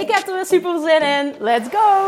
Ik 0.00 0.10
heb 0.10 0.26
er 0.26 0.34
weer 0.34 0.46
super 0.46 0.80
zin 0.80 1.02
in. 1.02 1.34
Let's 1.38 1.68
go! 1.68 2.06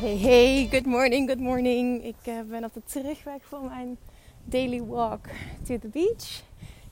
Hey, 0.00 0.16
hey, 0.16 0.68
good 0.70 0.86
morning, 0.86 1.28
good 1.28 1.40
morning. 1.40 2.04
Ik 2.04 2.14
uh, 2.24 2.34
ben 2.46 2.64
op 2.64 2.74
de 2.74 2.82
terugweg 2.84 3.42
van 3.48 3.64
mijn 3.64 3.98
daily 4.44 4.82
walk 4.82 5.26
to 5.66 5.78
the 5.78 5.88
beach. 5.88 6.42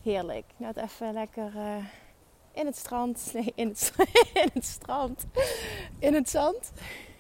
Heerlijk. 0.02 0.45
Net 0.56 0.76
even 0.76 1.12
lekker 1.12 1.52
uh, 1.57 1.76
in 2.52 2.66
het 2.66 2.76
strand. 2.76 3.30
Nee, 3.34 3.52
in 3.54 3.68
het, 3.68 3.92
in 4.42 4.51
het 4.52 4.64
strand. 4.64 5.26
In 5.98 6.14
het 6.14 6.30
zand. 6.30 6.73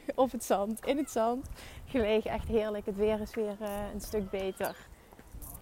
Op 0.14 0.32
het 0.32 0.44
zand. 0.44 0.86
In 0.86 0.96
het 0.96 1.10
zand. 1.10 1.48
Gelegen. 1.86 2.30
Echt 2.30 2.48
heerlijk. 2.48 2.86
Het 2.86 2.96
weer 2.96 3.20
is 3.20 3.34
weer 3.34 3.56
uh, 3.60 3.68
een 3.94 4.00
stuk 4.00 4.30
beter. 4.30 4.76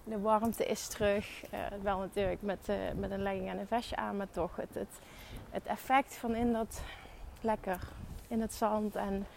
De 0.03 0.19
warmte 0.19 0.65
is 0.65 0.87
terug. 0.87 1.43
Uh, 1.53 1.59
wel 1.81 1.97
natuurlijk 1.97 2.41
met, 2.41 2.67
met 2.95 3.11
een 3.11 3.21
legging 3.21 3.49
en 3.49 3.59
een 3.59 3.67
vestje 3.67 3.95
aan. 3.95 4.17
Maar 4.17 4.29
toch 4.31 4.55
het, 4.55 4.73
het, 4.73 4.99
het 5.49 5.65
effect 5.65 6.15
van 6.15 6.35
in 6.35 6.53
dat 6.53 6.81
lekker 7.41 7.79
in 8.27 8.41
het 8.41 8.53
zand 8.53 8.95
en 8.95 9.27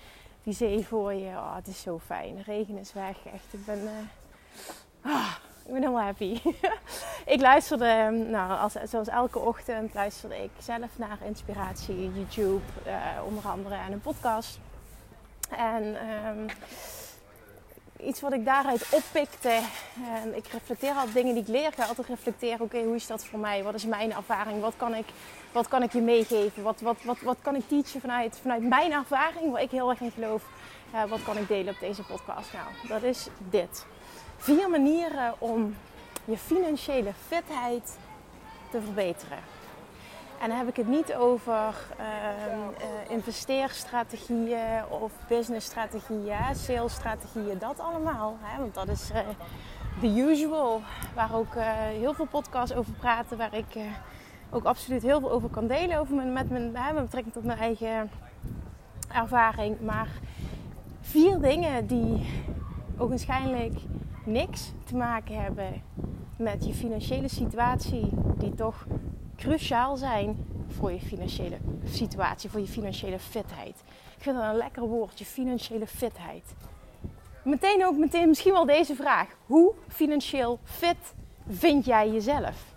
die 0.42 0.54
zee 0.54 0.86
voor 0.86 1.12
je. 1.12 1.28
Oh, 1.28 1.54
het 1.54 1.66
is 1.66 1.80
zo 1.80 1.98
fijn. 1.98 2.34
De 2.34 2.42
regen 2.42 2.78
is 2.78 2.92
weg. 2.92 3.16
Echt. 3.32 3.52
Ik 3.52 3.64
ben 3.64 3.80
Ah, 5.02 5.34
ik 5.64 5.72
ben 5.72 5.82
helemaal 5.82 6.02
happy. 6.02 6.40
ik 7.34 7.40
luisterde, 7.40 8.10
nou, 8.30 8.58
als, 8.58 8.72
zoals 8.72 9.08
elke 9.08 9.38
ochtend, 9.38 9.94
luisterde 9.94 10.42
ik 10.42 10.50
zelf 10.58 10.98
naar 10.98 11.18
inspiratie, 11.24 12.12
YouTube, 12.14 12.62
onder 13.26 13.46
andere 13.46 13.74
en 13.74 13.92
een 13.92 14.00
podcast. 14.00 14.58
En 15.48 15.96
um, 16.28 16.46
iets 18.06 18.20
wat 18.20 18.32
ik 18.32 18.44
daaruit 18.44 18.86
oppikte, 18.90 19.60
en 20.22 20.36
ik 20.36 20.46
reflecteer 20.46 20.94
altijd 20.94 21.14
dingen 21.14 21.34
die 21.34 21.42
ik 21.42 21.48
leer, 21.48 21.72
ga 21.72 21.84
altijd 21.84 22.08
reflecteren, 22.08 22.60
oké, 22.60 22.82
hoe 22.82 22.94
is 22.94 23.06
dat 23.06 23.24
voor 23.24 23.38
mij? 23.38 23.62
Wat 23.62 23.74
is 23.74 23.84
mijn 23.84 24.12
ervaring? 24.12 24.60
Wat 24.60 24.74
kan 24.76 24.94
ik, 24.94 25.06
wat 25.52 25.68
kan 25.68 25.82
ik 25.82 25.92
je 25.92 26.00
meegeven? 26.00 26.62
Wat, 26.62 26.80
wat, 26.80 26.96
wat, 27.02 27.20
wat 27.20 27.36
kan 27.42 27.54
ik 27.54 27.68
teachen 27.68 28.00
vanuit, 28.00 28.38
vanuit 28.42 28.62
mijn 28.62 28.92
ervaring, 28.92 29.52
waar 29.52 29.62
ik 29.62 29.70
heel 29.70 29.90
erg 29.90 30.00
in 30.00 30.10
geloof? 30.10 30.44
Uh, 30.94 31.04
wat 31.04 31.22
kan 31.22 31.36
ik 31.36 31.48
delen 31.48 31.74
op 31.74 31.80
deze 31.80 32.02
podcast? 32.02 32.52
Nou, 32.52 32.66
dat 32.88 33.02
is 33.02 33.28
dit 33.50 33.86
vier 34.36 34.70
manieren 34.70 35.34
om 35.38 35.76
je 36.24 36.36
financiële 36.36 37.12
fitheid 37.28 37.98
te 38.70 38.80
verbeteren. 38.80 39.38
En 40.40 40.48
dan 40.48 40.58
heb 40.58 40.68
ik 40.68 40.76
het 40.76 40.88
niet 40.88 41.14
over 41.14 41.54
uh, 41.54 42.04
uh, 42.04 43.10
investeerstrategieën 43.10 44.86
of 44.88 45.12
businessstrategieën, 45.28 46.54
salesstrategieën, 46.54 47.58
dat 47.58 47.80
allemaal. 47.80 48.36
Hè? 48.40 48.60
Want 48.60 48.74
dat 48.74 48.88
is 48.88 49.10
uh, 49.10 49.18
the 50.00 50.20
usual, 50.20 50.80
waar 51.14 51.34
ook 51.34 51.54
heel 51.98 52.14
veel 52.14 52.26
podcasts 52.26 52.74
over 52.74 52.92
praten, 52.92 53.36
waar 53.36 53.54
ik 53.54 53.76
ook 54.50 54.64
absoluut 54.64 55.02
heel 55.02 55.20
veel 55.20 55.30
over 55.30 55.48
kan 55.48 55.66
delen 55.66 55.98
over 55.98 56.14
met, 56.14 56.50
mijn, 56.50 56.72
met 56.72 56.94
betrekking 56.94 57.34
tot 57.34 57.44
mijn 57.44 57.58
eigen 57.58 58.10
ervaring. 59.12 59.80
Maar 59.80 60.08
vier 61.00 61.40
dingen 61.40 61.86
die 61.86 62.26
ogenschijnlijk 62.96 63.74
niks 64.24 64.72
te 64.84 64.96
maken 64.96 65.42
hebben 65.42 65.82
met 66.36 66.66
je 66.66 66.74
financiële 66.74 67.28
situatie, 67.28 68.08
die 68.36 68.54
toch 68.54 68.86
cruciaal 69.38 69.96
zijn 69.96 70.46
voor 70.66 70.92
je 70.92 71.00
financiële 71.00 71.58
situatie, 71.84 72.50
voor 72.50 72.60
je 72.60 72.66
financiële 72.66 73.18
fitheid. 73.18 73.82
Ik 74.16 74.22
vind 74.22 74.36
dat 74.36 74.44
een 74.44 74.56
lekker 74.56 74.82
woord, 74.82 75.18
je 75.18 75.24
financiële 75.24 75.86
fitheid. 75.86 76.44
Meteen 77.44 77.86
ook 77.86 77.96
meteen 77.96 78.28
misschien 78.28 78.52
wel 78.52 78.66
deze 78.66 78.94
vraag. 78.94 79.28
Hoe 79.46 79.72
financieel 79.88 80.58
fit 80.64 81.14
vind 81.48 81.84
jij 81.84 82.10
jezelf? 82.10 82.74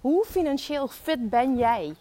Hoe 0.00 0.24
financieel 0.24 0.88
fit 0.88 1.30
ben 1.30 1.56
jij? 1.56 1.94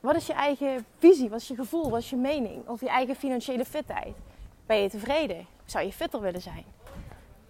Wat 0.00 0.16
is 0.16 0.26
je 0.26 0.32
eigen 0.32 0.84
visie? 0.98 1.28
Wat 1.28 1.40
is 1.40 1.48
je 1.48 1.54
gevoel? 1.54 1.90
Wat 1.90 2.00
is 2.00 2.10
je 2.10 2.16
mening 2.16 2.68
over 2.68 2.86
je 2.86 2.92
eigen 2.92 3.16
financiële 3.16 3.64
fitheid? 3.64 4.16
Ben 4.66 4.76
je 4.76 4.90
tevreden? 4.90 5.46
Zou 5.64 5.84
je 5.84 5.92
fitter 5.92 6.20
willen 6.20 6.42
zijn? 6.42 6.64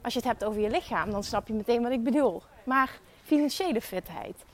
Als 0.02 0.12
je 0.12 0.18
het 0.18 0.28
hebt 0.28 0.44
over 0.44 0.60
je 0.60 0.70
lichaam, 0.70 1.10
dan 1.10 1.24
snap 1.24 1.48
je 1.48 1.54
meteen 1.54 1.82
wat 1.82 1.92
ik 1.92 2.02
bedoel. 2.02 2.42
Maar 2.64 3.00
financiële 3.22 3.80
fitheid, 3.80 4.44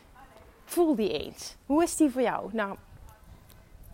voel 0.65 0.95
die 0.95 1.25
eens. 1.25 1.57
Hoe 1.67 1.83
is 1.83 1.97
die 1.97 2.11
voor 2.11 2.23
jou? 2.23 2.51
Nou, 2.53 2.77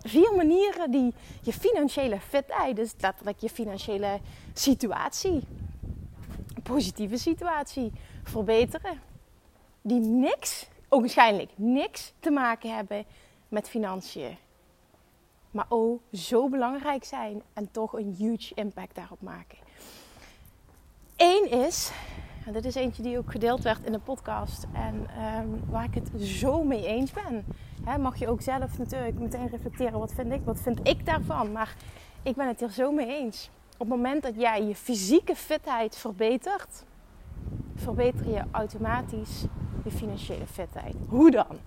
vier 0.03 0.35
manieren 0.37 0.91
die 0.91 1.15
je 1.43 1.53
financiële 1.53 2.21
fitheid, 2.21 2.77
dus 2.77 2.95
letterlijk 3.01 3.39
je 3.39 3.49
financiële 3.49 4.21
situatie, 4.53 5.43
positieve 6.63 7.19
situatie, 7.19 7.93
verbeteren. 8.23 9.01
Die 9.83 10.01
niks, 10.01 10.69
waarschijnlijk 10.89 11.51
niks 11.55 12.13
te 12.21 12.31
maken 12.31 12.75
hebben 12.75 13.05
met 13.49 13.69
financiën. 13.69 14.37
Maar 15.51 15.67
oh, 15.69 16.01
zo 16.13 16.49
belangrijk 16.49 17.05
zijn 17.05 17.43
en 17.53 17.71
toch 17.71 17.93
een 17.93 18.15
huge 18.19 18.55
impact 18.55 18.95
daarop 18.95 19.21
maken. 19.23 19.59
Eén 21.17 21.51
is, 21.51 21.91
dit 22.53 22.65
is 22.65 22.75
eentje 22.75 23.03
die 23.03 23.19
ook 23.19 23.31
gedeeld 23.31 23.63
werd 23.63 23.85
in 23.85 23.93
de 23.93 23.99
podcast 23.99 24.67
en 24.73 25.07
um, 25.39 25.61
waar 25.69 25.85
ik 25.85 25.95
het 25.95 26.11
zo 26.21 26.65
mee 26.65 26.87
eens 26.87 27.11
ben. 27.11 27.45
Mag 28.01 28.19
je 28.19 28.29
ook 28.29 28.41
zelf 28.41 28.79
natuurlijk 28.79 29.19
meteen 29.19 29.49
reflecteren, 29.49 29.99
wat 29.99 30.13
vind 30.13 30.33
ik, 30.33 30.41
wat 30.45 30.61
vind 30.61 30.89
ik 30.89 31.07
daarvan? 31.07 31.53
Maar 31.53 31.75
ik 32.23 32.37
ben 32.37 32.47
het 32.47 32.63
er 32.63 32.71
zo 32.71 32.93
mee 32.93 33.07
eens. 33.07 33.51
Op 33.73 33.79
het 33.79 33.89
moment 33.89 34.23
dat 34.23 34.35
jij 34.37 34.63
je 34.63 34.75
fysieke 34.75 35.35
fitheid 35.35 35.97
verbetert, 35.97 36.85
verbeter 37.75 38.31
je 38.31 38.43
automatisch 38.51 39.45
je 39.85 39.91
financiële 39.91 40.47
fitheid. 40.47 40.95
Hoe 41.09 41.31
dan? 41.31 41.59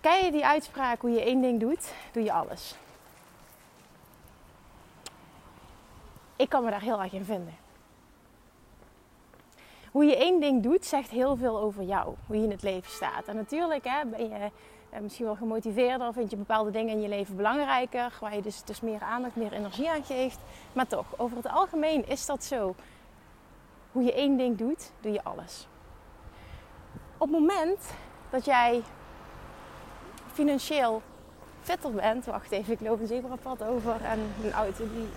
Ken 0.00 0.24
je 0.24 0.30
die 0.30 0.46
uitspraak, 0.46 1.00
hoe 1.00 1.10
je 1.10 1.24
één 1.24 1.40
ding 1.40 1.60
doet, 1.60 1.92
doe 2.12 2.22
je 2.22 2.32
alles. 2.32 2.76
ik 6.38 6.48
kan 6.48 6.64
me 6.64 6.70
daar 6.70 6.80
heel 6.80 7.02
erg 7.02 7.12
in 7.12 7.24
vinden. 7.24 7.54
Hoe 9.92 10.04
je 10.04 10.16
één 10.16 10.40
ding 10.40 10.62
doet, 10.62 10.84
zegt 10.84 11.10
heel 11.10 11.36
veel 11.36 11.58
over 11.58 11.82
jou. 11.82 12.14
Hoe 12.26 12.36
je 12.36 12.42
in 12.42 12.50
het 12.50 12.62
leven 12.62 12.90
staat. 12.90 13.26
En 13.26 13.36
natuurlijk 13.36 13.84
hè, 13.84 14.04
ben 14.04 14.28
je 14.28 14.50
eh, 14.90 15.00
misschien 15.00 15.24
wel 15.24 15.34
gemotiveerder. 15.34 16.12
Vind 16.12 16.30
je 16.30 16.36
bepaalde 16.36 16.70
dingen 16.70 16.94
in 16.94 17.00
je 17.00 17.08
leven 17.08 17.36
belangrijker. 17.36 18.12
Waar 18.20 18.34
je 18.34 18.42
dus, 18.42 18.62
dus 18.64 18.80
meer 18.80 19.00
aandacht, 19.00 19.36
meer 19.36 19.52
energie 19.52 19.90
aan 19.90 20.04
geeft. 20.04 20.38
Maar 20.72 20.86
toch, 20.86 21.06
over 21.16 21.36
het 21.36 21.48
algemeen 21.48 22.08
is 22.08 22.26
dat 22.26 22.44
zo. 22.44 22.74
Hoe 23.92 24.02
je 24.02 24.12
één 24.12 24.36
ding 24.36 24.56
doet, 24.56 24.90
doe 25.00 25.12
je 25.12 25.24
alles. 25.24 25.66
Op 27.18 27.28
het 27.28 27.38
moment 27.38 27.94
dat 28.30 28.44
jij 28.44 28.82
financieel 30.32 31.02
fitter 31.60 31.92
bent. 31.92 32.24
Wacht 32.24 32.50
even, 32.50 32.72
ik 32.72 32.80
loop 32.80 33.00
een 33.00 33.06
zebrapad 33.06 33.62
over 33.62 34.04
en 34.04 34.18
een 34.42 34.52
auto 34.52 34.84
die 34.92 35.08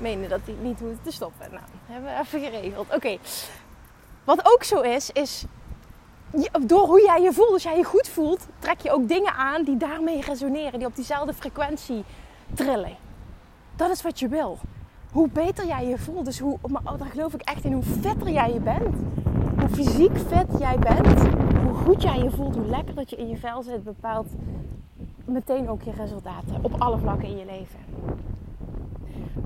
meende 0.00 0.28
dat 0.28 0.40
hij 0.44 0.54
niet 0.60 0.80
hoefde 0.80 1.02
te 1.02 1.10
stoppen. 1.10 1.50
Nou, 1.50 1.62
hebben 1.86 2.14
we 2.14 2.20
even 2.20 2.40
geregeld. 2.40 2.94
Oké. 2.94 3.18
Wat 4.28 4.52
ook 4.52 4.62
zo 4.62 4.80
is, 4.80 5.10
is 5.10 5.44
door 6.60 6.86
hoe 6.86 7.02
jij 7.02 7.22
je 7.22 7.32
voelt, 7.32 7.52
als 7.52 7.62
jij 7.62 7.76
je 7.76 7.84
goed 7.84 8.08
voelt, 8.08 8.46
trek 8.58 8.80
je 8.80 8.90
ook 8.90 9.08
dingen 9.08 9.32
aan 9.32 9.64
die 9.64 9.76
daarmee 9.76 10.20
resoneren, 10.20 10.78
die 10.78 10.88
op 10.88 10.96
diezelfde 10.96 11.34
frequentie 11.34 12.04
trillen. 12.54 12.96
Dat 13.76 13.90
is 13.90 14.02
wat 14.02 14.18
je 14.18 14.28
wil. 14.28 14.58
Hoe 15.12 15.28
beter 15.28 15.66
jij 15.66 15.86
je 15.86 15.98
voelt, 15.98 16.24
dus 16.24 16.38
hoe, 16.38 16.58
maar 16.66 16.82
oh, 16.84 16.98
daar 16.98 17.08
geloof 17.08 17.34
ik 17.34 17.40
echt 17.40 17.64
in, 17.64 17.72
hoe 17.72 17.82
fitter 17.82 18.28
jij 18.28 18.52
je 18.52 18.60
bent, 18.60 18.96
hoe 19.58 19.68
fysiek 19.68 20.18
fit 20.18 20.58
jij 20.58 20.78
bent, 20.78 21.20
hoe 21.64 21.74
goed 21.74 22.02
jij 22.02 22.18
je 22.18 22.30
voelt, 22.30 22.54
hoe 22.54 22.66
lekker 22.66 22.94
dat 22.94 23.10
je 23.10 23.16
in 23.16 23.28
je 23.28 23.36
vel 23.36 23.62
zit, 23.62 23.84
bepaalt 23.84 24.28
meteen 25.24 25.68
ook 25.68 25.82
je 25.82 25.92
resultaten 25.92 26.58
op 26.62 26.80
alle 26.80 26.98
vlakken 26.98 27.28
in 27.28 27.36
je 27.36 27.44
leven 27.44 27.78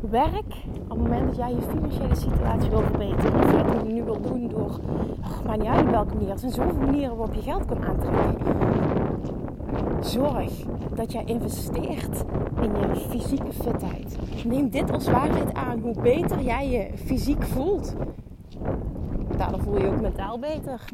werk 0.01 0.55
op 0.83 0.89
het 0.89 0.99
moment 0.99 1.27
dat 1.27 1.37
jij 1.37 1.51
je 1.51 1.61
financiële 1.61 2.15
situatie 2.15 2.71
wil 2.71 2.81
verbeteren. 2.81 3.35
Of 3.35 3.87
je 3.87 3.93
nu 3.93 4.03
wil 4.03 4.21
doen 4.21 4.49
door, 4.49 4.81
ach, 5.21 5.45
maar 5.45 5.59
niet 5.59 5.67
uit 5.67 5.91
welke 5.91 6.15
manier. 6.15 6.31
Er 6.31 6.39
zijn 6.39 6.53
zoveel 6.53 6.87
manieren 6.87 7.17
waarop 7.17 7.35
je 7.35 7.43
geld 7.43 7.65
kan 7.65 7.85
aantrekken. 7.85 8.37
Zorg 10.01 10.53
dat 10.95 11.13
jij 11.13 11.25
investeert 11.25 12.25
in 12.61 12.71
je 12.71 13.07
fysieke 13.09 13.53
fitheid. 13.53 14.19
Neem 14.45 14.71
dit 14.71 14.91
als 14.91 15.11
waarheid 15.11 15.55
aan. 15.55 15.79
Hoe 15.79 16.01
beter 16.01 16.41
jij 16.41 16.69
je 16.69 16.99
fysiek 16.99 17.43
voelt, 17.43 17.95
daardoor 19.37 19.61
voel 19.61 19.77
je 19.77 19.85
je 19.85 19.91
ook 19.91 20.01
mentaal 20.01 20.39
beter. 20.39 20.85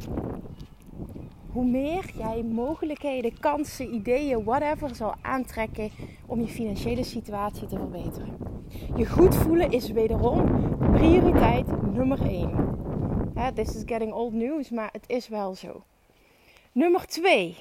Hoe 1.53 1.65
meer 1.65 2.11
jij 2.17 2.43
mogelijkheden, 2.43 3.39
kansen, 3.41 3.95
ideeën, 3.95 4.45
whatever 4.45 4.95
zal 4.95 5.15
aantrekken 5.23 5.91
om 6.27 6.41
je 6.41 6.47
financiële 6.47 7.05
situatie 7.05 7.67
te 7.67 7.77
verbeteren. 7.77 8.48
Je 8.97 9.07
goed 9.07 9.35
voelen 9.35 9.71
is 9.71 9.91
wederom 9.91 10.45
prioriteit 10.93 11.93
nummer 11.93 12.23
1. 12.23 12.67
This 13.55 13.75
is 13.75 13.83
getting 13.87 14.13
old 14.13 14.33
news, 14.33 14.71
maar 14.71 14.89
het 14.93 15.05
is 15.07 15.29
wel 15.29 15.55
zo. 15.55 15.83
Nummer 16.73 17.07
2 17.07 17.57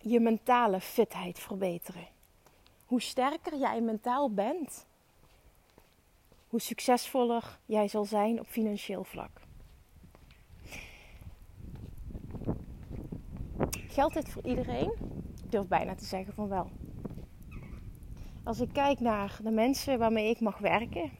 je 0.00 0.20
mentale 0.20 0.80
fitheid 0.80 1.38
verbeteren. 1.38 2.06
Hoe 2.84 3.00
sterker 3.00 3.58
jij 3.58 3.80
mentaal 3.80 4.30
bent, 4.30 4.86
hoe 6.48 6.60
succesvoller 6.60 7.58
jij 7.66 7.88
zal 7.88 8.04
zijn 8.04 8.40
op 8.40 8.46
financieel 8.46 9.04
vlak. 9.04 9.30
Geldt 13.70 14.14
dit 14.14 14.28
voor 14.28 14.46
iedereen? 14.46 14.92
Ik 15.44 15.50
durf 15.50 15.66
bijna 15.66 15.94
te 15.94 16.04
zeggen 16.04 16.34
van 16.34 16.48
wel. 16.48 16.70
Als 18.50 18.60
ik 18.60 18.72
kijk 18.72 19.00
naar 19.00 19.38
de 19.42 19.50
mensen 19.50 19.98
waarmee 19.98 20.30
ik 20.30 20.40
mag 20.40 20.58
werken, 20.58 21.10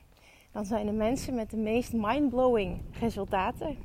dan 0.52 0.64
zijn 0.64 0.86
de 0.86 0.92
mensen 0.92 1.34
met 1.34 1.50
de 1.50 1.56
meest 1.56 1.92
mindblowing 1.92 2.82
resultaten 2.92 3.76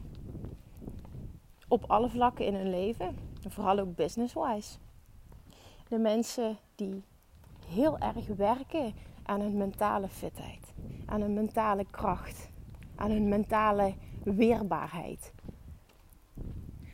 op 1.67 1.83
alle 1.87 2.09
vlakken 2.09 2.45
in 2.45 2.53
hun 2.53 2.69
leven, 2.69 3.17
en 3.43 3.51
vooral 3.51 3.79
ook 3.79 3.95
business-wise 3.95 4.77
de 5.87 5.97
mensen 5.97 6.57
die 6.75 7.03
heel 7.67 7.97
erg 7.97 8.27
werken 8.27 8.93
aan 9.23 9.41
hun 9.41 9.57
mentale 9.57 10.07
fitheid, 10.07 10.73
aan 11.05 11.21
hun 11.21 11.33
mentale 11.33 11.85
kracht, 11.91 12.49
aan 12.95 13.11
hun 13.11 13.29
mentale 13.29 13.93
weerbaarheid. 14.23 15.33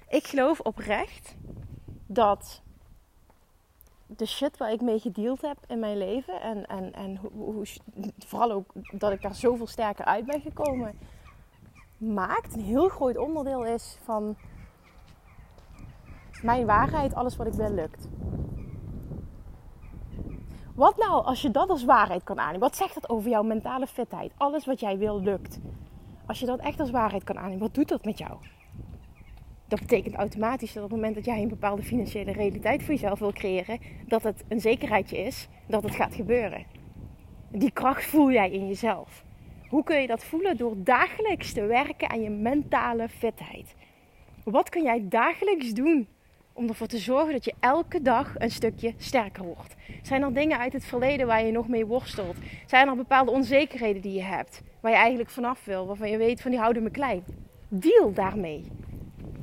Ik 0.10 0.28
geloof 0.28 0.60
oprecht 0.60 1.36
dat 2.08 2.62
de 4.18 4.26
shit 4.26 4.58
waar 4.58 4.72
ik 4.72 4.82
mee 4.82 5.00
gedeeld 5.00 5.42
heb 5.42 5.58
in 5.68 5.80
mijn 5.80 5.98
leven 5.98 6.42
en, 6.42 6.66
en, 6.66 6.94
en 6.94 7.18
hoe, 7.18 7.66
vooral 8.18 8.52
ook 8.52 8.74
dat 8.92 9.12
ik 9.12 9.22
daar 9.22 9.36
zoveel 9.36 9.68
sterker 9.68 10.06
uit 10.06 10.26
ben 10.26 10.42
gekomen, 10.42 11.00
maakt 11.98 12.56
een 12.56 12.64
heel 12.64 12.90
groot 12.90 13.18
onderdeel 13.18 13.66
is 13.66 13.98
van 14.04 14.36
mijn 16.42 16.66
waarheid, 16.66 17.14
alles 17.14 17.36
wat 17.36 17.48
ik 17.48 17.54
wil 17.54 17.74
lukt. 17.74 18.08
Wat 20.76 20.98
nou 20.98 21.26
als 21.26 21.42
je 21.42 21.52
dat 21.52 21.70
als 21.70 21.84
waarheid 21.84 22.24
kan 22.24 22.40
aannemen? 22.40 22.60
Wat 22.60 22.76
zegt 22.76 22.94
dat 22.94 23.10
over 23.10 23.30
jouw 23.30 23.44
mentale 23.44 23.88
fitheid? 23.88 24.32
Alles 24.38 24.66
wat 24.66 24.80
jij 24.80 24.98
wil 24.98 25.22
lukt. 25.22 25.60
Als 26.26 26.40
je 26.40 26.46
dat 26.46 26.60
echt 26.60 26.80
als 26.80 26.92
waarheid 26.92 27.24
kan 27.24 27.38
aannemen, 27.38 27.60
wat 27.60 27.74
doet 27.74 27.90
dat 27.90 28.06
met 28.06 28.18
jou? 28.18 28.38
Dat 29.72 29.80
betekent 29.80 30.16
automatisch 30.16 30.74
dat 30.74 30.84
op 30.84 30.90
het 30.90 31.00
moment 31.00 31.16
dat 31.16 31.26
jij 31.26 31.42
een 31.42 31.48
bepaalde 31.48 31.84
financiële 31.84 32.32
realiteit 32.32 32.84
voor 32.84 32.94
jezelf 32.94 33.20
wil 33.20 33.34
creëren, 33.34 33.80
dat 34.08 34.24
het 34.24 34.44
een 34.48 34.60
zekerheidje 34.60 35.18
is 35.18 35.48
dat 35.68 35.84
het 35.84 35.96
gaat 35.96 36.16
gebeuren. 36.16 36.66
Die 37.52 37.72
kracht 37.72 38.06
voel 38.06 38.32
jij 38.32 38.52
in 38.52 38.68
jezelf. 38.68 39.24
Hoe 39.70 39.84
kun 39.84 40.02
je 40.02 40.08
dat 40.08 40.24
voelen? 40.24 40.58
Door 40.58 40.76
dagelijks 40.78 41.54
te 41.54 41.66
werken 41.66 42.10
aan 42.10 42.22
je 42.22 42.30
mentale 42.30 43.10
fitheid. 43.10 43.76
Wat 44.44 44.70
kun 44.70 44.84
jij 44.84 45.06
dagelijks 45.10 45.72
doen 45.72 46.08
om 46.54 46.68
ervoor 46.68 46.88
te 46.88 46.98
zorgen 46.98 47.34
dat 47.34 47.46
je 47.46 47.54
elke 47.60 48.02
dag 48.02 48.36
een 48.38 48.52
stukje 48.52 48.94
sterker 48.98 49.44
wordt? 49.44 49.76
Zijn 50.02 50.22
er 50.22 50.34
dingen 50.34 50.60
uit 50.60 50.74
het 50.74 50.86
verleden 50.86 51.28
waar 51.28 51.46
je 51.46 51.52
nog 51.52 51.68
mee 51.68 51.86
worstelt? 51.86 52.36
Zijn 52.66 52.88
er 52.88 52.96
bepaalde 52.96 53.32
onzekerheden 53.32 54.02
die 54.02 54.14
je 54.14 54.24
hebt, 54.24 54.62
waar 54.80 54.92
je 54.92 54.98
eigenlijk 54.98 55.30
vanaf 55.30 55.66
wil, 55.66 55.88
waarvan 55.88 56.10
je 56.10 56.18
weet 56.18 56.42
van 56.42 56.52
die 56.52 56.60
houden 56.60 56.84
me 56.84 56.92
klein? 56.92 57.24
Deal 57.68 58.14
daarmee. 58.14 58.64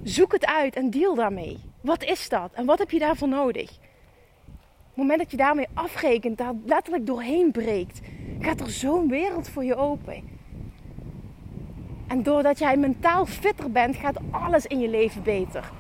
Zoek 0.02 0.32
het 0.32 0.46
uit 0.46 0.76
en 0.76 0.90
deal 0.90 1.14
daarmee. 1.14 1.58
Wat 1.80 2.04
is 2.04 2.28
dat 2.28 2.52
en 2.52 2.66
wat 2.66 2.78
heb 2.78 2.90
je 2.90 2.98
daarvoor 2.98 3.28
nodig? 3.28 3.70
Op 3.70 5.04
het 5.04 5.06
moment 5.06 5.18
dat 5.18 5.30
je 5.30 5.36
daarmee 5.36 5.66
afrekent, 5.74 6.38
daar 6.38 6.52
letterlijk 6.66 7.06
doorheen 7.06 7.50
breekt, 7.50 8.00
gaat 8.40 8.60
er 8.60 8.70
zo'n 8.70 9.08
wereld 9.08 9.48
voor 9.48 9.64
je 9.64 9.76
open. 9.76 10.22
En 12.08 12.22
doordat 12.22 12.58
jij 12.58 12.76
mentaal 12.76 13.26
fitter 13.26 13.70
bent, 13.70 13.96
gaat 13.96 14.18
alles 14.30 14.66
in 14.66 14.80
je 14.80 14.88
leven 14.88 15.22
beter. 15.22 15.70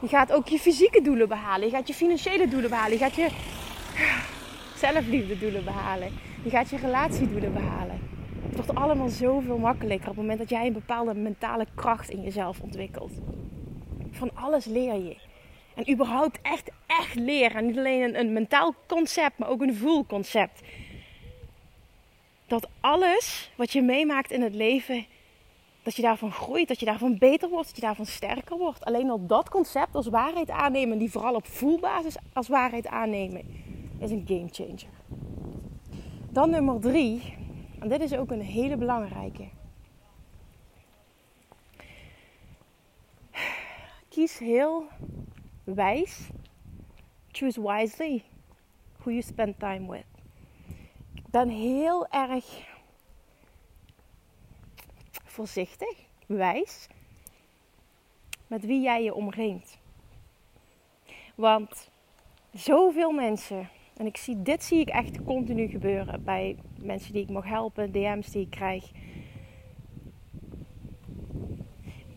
Je 0.00 0.08
gaat 0.08 0.32
ook 0.32 0.48
je 0.48 0.58
fysieke 0.58 1.02
doelen 1.02 1.28
behalen. 1.28 1.66
Je 1.66 1.74
gaat 1.74 1.88
je 1.88 1.94
financiële 1.94 2.48
doelen 2.48 2.70
behalen. 2.70 2.92
Je 2.92 2.98
gaat 2.98 3.14
je 3.14 3.28
zelfliefde 4.76 5.38
doelen 5.38 5.64
behalen. 5.64 6.08
Je 6.42 6.50
gaat 6.50 6.68
je 6.68 6.76
relatiedoelen 6.76 7.52
behalen. 7.52 8.00
Het 8.42 8.54
wordt 8.54 8.74
allemaal 8.74 9.08
zoveel 9.08 9.58
makkelijker 9.58 10.08
op 10.08 10.16
het 10.16 10.24
moment 10.24 10.38
dat 10.38 10.48
jij 10.48 10.66
een 10.66 10.72
bepaalde 10.72 11.14
mentale 11.14 11.66
kracht 11.74 12.10
in 12.10 12.22
jezelf 12.22 12.60
ontwikkelt. 12.60 13.12
Van 14.16 14.30
alles 14.34 14.64
leer 14.64 14.94
je. 14.94 15.16
En 15.74 15.90
überhaupt 15.90 16.38
echt, 16.42 16.70
echt 16.86 17.14
leren. 17.14 17.56
En 17.56 17.66
niet 17.66 17.78
alleen 17.78 18.02
een, 18.02 18.18
een 18.18 18.32
mentaal 18.32 18.74
concept, 18.86 19.38
maar 19.38 19.48
ook 19.48 19.60
een 19.60 19.76
voelconcept. 19.76 20.60
Dat 22.46 22.68
alles 22.80 23.50
wat 23.56 23.72
je 23.72 23.82
meemaakt 23.82 24.30
in 24.30 24.42
het 24.42 24.54
leven 24.54 25.06
dat 25.86 25.96
je 25.96 26.02
daarvan 26.02 26.32
groeit, 26.32 26.68
dat 26.68 26.80
je 26.80 26.86
daarvan 26.86 27.18
beter 27.18 27.48
wordt, 27.48 27.66
dat 27.66 27.76
je 27.76 27.82
daarvan 27.82 28.06
sterker 28.06 28.56
wordt. 28.56 28.84
Alleen 28.84 29.10
al 29.10 29.26
dat 29.26 29.48
concept 29.48 29.94
als 29.94 30.06
waarheid 30.06 30.50
aannemen, 30.50 30.98
die 30.98 31.10
vooral 31.10 31.34
op 31.34 31.46
voelbasis 31.46 32.16
als 32.32 32.48
waarheid 32.48 32.86
aannemen, 32.86 33.42
is 33.98 34.10
een 34.10 34.24
game 34.26 34.48
changer. 34.50 34.94
Dan 36.30 36.50
nummer 36.50 36.80
drie, 36.80 37.34
en 37.78 37.88
dit 37.88 38.00
is 38.00 38.14
ook 38.14 38.30
een 38.30 38.40
hele 38.40 38.76
belangrijke. 38.76 39.48
Kies 44.16 44.38
heel 44.38 44.86
wijs, 45.64 46.28
choose 47.32 47.60
wisely 47.60 48.24
who 48.98 49.10
you 49.10 49.22
spend 49.22 49.58
time 49.58 49.90
with. 49.90 50.04
Ik 51.14 51.26
ben 51.30 51.48
heel 51.48 52.06
erg 52.08 52.44
voorzichtig, 55.24 56.04
wijs 56.26 56.86
met 58.46 58.64
wie 58.64 58.80
jij 58.80 59.02
je 59.02 59.14
omringt. 59.14 59.78
Want 61.34 61.90
zoveel 62.52 63.10
mensen, 63.10 63.68
en 63.96 64.06
ik 64.06 64.16
zie, 64.16 64.42
dit 64.42 64.64
zie 64.64 64.80
ik 64.80 64.88
echt 64.88 65.24
continu 65.24 65.66
gebeuren 65.66 66.24
bij 66.24 66.56
mensen 66.80 67.12
die 67.12 67.22
ik 67.22 67.30
mag 67.30 67.44
helpen, 67.44 67.92
DM's 67.92 68.30
die 68.30 68.42
ik 68.42 68.50
krijg. 68.50 68.90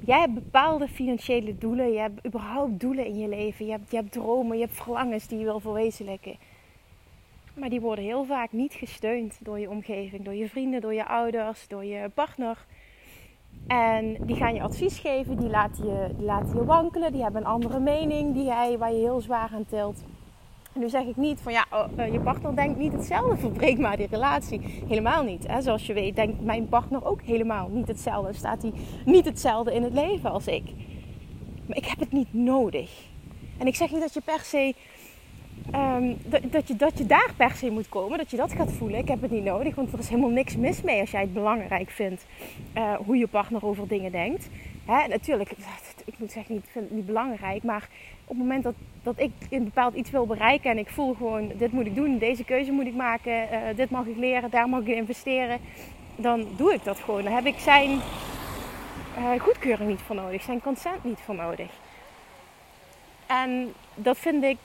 Jij 0.10 0.20
hebt 0.20 0.34
bepaalde 0.34 0.88
financiële 0.88 1.58
doelen, 1.58 1.92
je 1.92 2.00
hebt 2.00 2.26
überhaupt 2.26 2.80
doelen 2.80 3.06
in 3.06 3.18
je 3.18 3.28
leven, 3.28 3.66
je 3.66 3.72
hebt, 3.72 3.92
je 3.92 3.96
hebt 3.96 4.12
dromen, 4.12 4.58
je 4.58 4.64
hebt 4.64 4.76
verlangens 4.76 5.28
die 5.28 5.40
je 5.40 5.44
wil 5.44 5.60
verwezenlijken. 5.60 6.36
Maar 7.54 7.70
die 7.70 7.82
worden 7.82 8.04
heel 8.04 8.26
vaak 8.26 8.52
niet 8.52 8.74
gesteund 8.74 9.38
door 9.42 9.60
je 9.60 9.70
omgeving, 9.70 10.24
door 10.26 10.34
je 10.34 10.50
vrienden, 10.50 10.82
door 10.82 10.94
je 10.94 11.06
ouders, 11.06 11.68
door 11.68 11.86
je 11.86 12.10
partner. 12.14 12.66
En 13.68 14.18
die 14.26 14.36
gaan 14.36 14.54
je 14.54 14.62
advies 14.62 15.00
geven, 15.00 15.38
die 15.38 15.50
laten 15.50 15.86
je, 15.86 16.14
die 16.18 16.26
laten 16.26 16.56
je 16.56 16.66
wankelen, 16.66 17.12
die 17.12 17.24
hebben 17.24 17.42
een 17.42 17.48
andere 17.48 17.80
mening 17.80 18.34
die 18.34 18.46
jij, 18.46 18.78
waar 18.78 18.92
je 18.92 19.00
heel 19.00 19.22
zwaar 19.22 19.50
aan 19.54 19.66
tilt. 19.66 20.04
Nu 20.80 20.90
zeg 20.90 21.04
ik 21.04 21.16
niet 21.16 21.42
van 21.42 21.52
ja, 21.52 21.66
oh, 21.72 21.86
eh, 21.96 22.12
je 22.12 22.20
partner 22.20 22.56
denkt 22.56 22.80
niet 22.80 22.94
hetzelfde, 22.94 23.38
verbreek 23.48 23.78
maar 23.78 23.98
die 23.98 24.08
relatie. 24.08 24.62
Helemaal 24.88 25.24
niet. 25.24 25.48
Hè? 25.48 25.62
Zoals 25.62 25.86
je 25.86 25.94
weet, 25.94 26.16
denkt 26.16 26.42
mijn 26.42 26.68
partner 26.68 27.06
ook 27.06 27.22
helemaal 27.22 27.70
niet 27.70 27.88
hetzelfde. 27.88 28.34
Staat 28.34 28.62
hij 28.62 28.74
niet 29.06 29.26
hetzelfde 29.26 29.74
in 29.74 29.84
het 29.84 29.94
leven 29.94 30.32
als 30.32 30.48
ik. 30.48 30.64
Maar 31.68 31.78
ik 31.78 31.86
heb 31.86 32.00
het 32.00 32.12
niet 32.12 32.34
nodig. 32.34 32.92
En 33.58 33.68
ik 33.68 33.76
zeg 33.76 33.92
niet 33.92 34.02
dat 34.02 34.14
je 34.14 34.22
per 34.22 34.40
se 34.40 34.74
Ehm, 35.72 36.14
dat, 36.52 36.68
je, 36.68 36.76
dat 36.76 36.98
je 36.98 37.06
daar 37.06 37.34
per 37.38 37.52
se 37.52 37.70
moet 37.70 37.90
komen, 37.90 38.18
dat 38.18 38.32
je 38.32 38.38
dat 38.38 38.54
gaat 38.54 38.72
voelen. 38.72 39.00
Ik 39.00 39.08
heb 39.08 39.22
het 39.22 39.32
niet 39.32 39.44
nodig, 39.44 39.76
want 39.76 39.94
er 39.94 40.00
is 40.00 40.10
helemaal 40.10 40.30
niks 40.30 40.56
mis 40.56 40.82
mee 40.82 41.00
als 41.00 41.12
jij 41.12 41.22
het 41.22 41.34
belangrijk 41.34 41.90
vindt 41.90 42.26
uh, 42.78 42.94
hoe 42.94 43.18
je 43.18 43.28
partner 43.28 43.66
over 43.66 43.88
dingen 43.88 44.12
denkt. 44.12 44.50
Hè, 44.86 45.08
natuurlijk, 45.08 45.52
ik 46.06 46.20
moet 46.20 46.32
zeggen, 46.32 46.56
ik 46.56 46.64
vind 46.72 46.86
het 46.86 46.94
niet 46.94 47.06
belangrijk, 47.06 47.64
maar 47.64 47.90
op 48.30 48.36
het 48.36 48.48
moment 48.48 48.64
dat, 48.64 48.74
dat 49.04 49.20
ik 49.20 49.32
een 49.50 49.64
bepaald 49.64 49.94
iets 49.94 50.10
wil 50.10 50.26
bereiken 50.26 50.72
en 50.72 50.78
ik 50.78 50.90
voel 50.90 51.14
gewoon, 51.14 51.52
dit 51.56 51.72
moet 51.72 51.86
ik 51.86 51.96
doen, 51.96 52.18
deze 52.18 52.44
keuze 52.44 52.72
moet 52.72 52.86
ik 52.86 52.96
maken, 52.96 53.32
uh, 53.32 53.60
dit 53.76 53.90
mag 53.90 54.06
ik 54.06 54.18
leren, 54.18 54.50
daar 54.50 54.70
mag 54.70 54.82
ik 54.82 54.88
investeren, 54.88 55.60
dan 56.16 56.48
doe 56.56 56.74
ik 56.74 56.84
dat 56.84 57.00
gewoon. 57.00 57.24
Dan 57.24 57.34
heb 57.34 57.46
ik 57.46 57.60
zijn 57.60 57.90
uh, 59.18 59.40
goedkeuring 59.40 59.90
niet 59.90 60.02
voor 60.02 60.16
nodig, 60.16 60.42
zijn 60.42 60.62
consent 60.62 61.04
niet 61.04 61.20
voor 61.26 61.36
nodig. 61.36 61.70
En 63.26 63.74
dat 63.96 64.18
vind 64.18 64.44
ik 64.44 64.58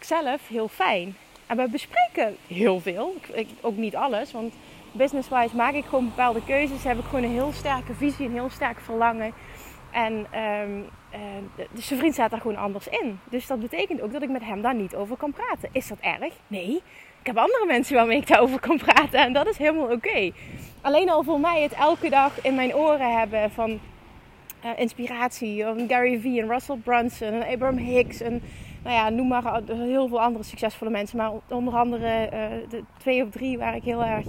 zelf 0.00 0.48
heel 0.48 0.68
fijn. 0.68 1.16
En 1.46 1.56
we 1.56 1.68
bespreken 1.68 2.36
heel 2.46 2.80
veel. 2.80 3.14
Ik, 3.32 3.48
ook 3.60 3.76
niet 3.76 3.96
alles, 3.96 4.32
want 4.32 4.54
business-wise 4.92 5.56
maak 5.56 5.74
ik 5.74 5.84
gewoon 5.84 6.04
bepaalde 6.04 6.44
keuzes. 6.44 6.84
Heb 6.84 6.98
ik 6.98 7.04
gewoon 7.04 7.24
een 7.24 7.30
heel 7.30 7.52
sterke 7.52 7.94
visie, 7.94 8.26
een 8.26 8.32
heel 8.32 8.50
sterk 8.50 8.80
verlangen. 8.80 9.32
En 9.90 10.12
um, 10.12 10.88
uh, 11.12 11.66
dus 11.70 11.86
zijn 11.86 11.98
vriend 11.98 12.14
staat 12.14 12.30
daar 12.30 12.40
gewoon 12.40 12.56
anders 12.56 12.88
in. 12.88 13.18
Dus 13.30 13.46
dat 13.46 13.60
betekent 13.60 14.00
ook 14.00 14.12
dat 14.12 14.22
ik 14.22 14.30
met 14.30 14.44
hem 14.44 14.62
daar 14.62 14.74
niet 14.74 14.94
over 14.94 15.16
kan 15.16 15.32
praten. 15.32 15.68
Is 15.72 15.88
dat 15.88 15.98
erg? 16.00 16.34
Nee. 16.46 16.82
Ik 17.20 17.26
heb 17.26 17.36
andere 17.36 17.66
mensen 17.66 17.94
waarmee 17.94 18.18
ik 18.18 18.26
daarover 18.26 18.60
kan 18.60 18.78
praten. 18.78 19.20
En 19.20 19.32
dat 19.32 19.46
is 19.46 19.56
helemaal 19.56 19.90
oké. 19.90 20.30
Alleen 20.80 21.10
al 21.10 21.22
voor 21.22 21.40
mij 21.40 21.62
het 21.62 21.72
elke 21.72 22.10
dag 22.10 22.42
in 22.42 22.54
mijn 22.54 22.74
oren 22.74 23.18
hebben 23.18 23.50
van 23.50 23.70
uh, 23.70 24.70
inspiratie. 24.76 25.64
Van 25.64 25.88
Gary 25.88 26.20
Vee 26.20 26.40
en 26.40 26.48
Russell 26.48 26.76
Brunson 26.76 27.28
en 27.28 27.52
Abraham 27.52 27.76
Hicks. 27.76 28.20
En 28.20 28.42
nou 28.82 28.94
ja, 28.94 29.08
noem 29.08 29.28
maar 29.28 29.60
heel 29.66 30.08
veel 30.08 30.20
andere 30.20 30.44
succesvolle 30.44 30.90
mensen. 30.90 31.16
Maar 31.16 31.32
onder 31.48 31.74
andere 31.74 32.30
uh, 32.32 32.70
de 32.70 32.84
twee 32.98 33.22
of 33.22 33.30
drie 33.30 33.58
waar 33.58 33.76
ik 33.76 33.82
heel 33.82 34.04
erg 34.04 34.26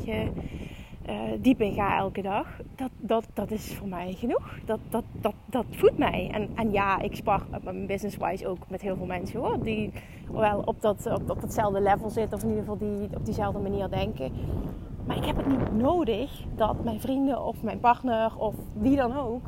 uh, 1.11 1.17
diep 1.39 1.61
in 1.61 1.73
ga 1.73 1.97
elke 1.97 2.21
dag. 2.21 2.47
Dat, 2.75 2.89
dat, 2.97 3.25
dat 3.33 3.51
is 3.51 3.73
voor 3.73 3.87
mij 3.87 4.13
genoeg. 4.13 4.59
Dat, 4.65 4.79
dat, 4.89 5.03
dat, 5.11 5.33
dat 5.45 5.65
voedt 5.69 5.97
mij. 5.97 6.29
En, 6.33 6.49
en 6.55 6.71
ja, 6.71 6.99
ik 6.99 7.15
spar 7.15 7.45
business-wise 7.87 8.47
ook 8.47 8.57
met 8.67 8.81
heel 8.81 8.95
veel 8.95 9.05
mensen 9.05 9.39
hoor. 9.39 9.63
Die 9.63 9.91
wel 10.31 10.61
op, 10.65 10.81
dat, 10.81 11.05
op, 11.05 11.29
op 11.29 11.41
datzelfde 11.41 11.81
level 11.81 12.09
zitten. 12.09 12.37
Of 12.37 12.43
in 12.43 12.49
ieder 12.49 12.63
geval 12.63 12.77
die 12.77 13.17
op 13.17 13.25
diezelfde 13.25 13.59
manier 13.59 13.89
denken. 13.89 14.31
Maar 15.05 15.17
ik 15.17 15.25
heb 15.25 15.37
het 15.37 15.47
niet 15.47 15.73
nodig 15.73 16.43
dat 16.55 16.83
mijn 16.83 17.01
vrienden 17.01 17.45
of 17.45 17.63
mijn 17.63 17.79
partner 17.79 18.37
of 18.37 18.55
wie 18.73 18.95
dan 18.95 19.17
ook... 19.17 19.41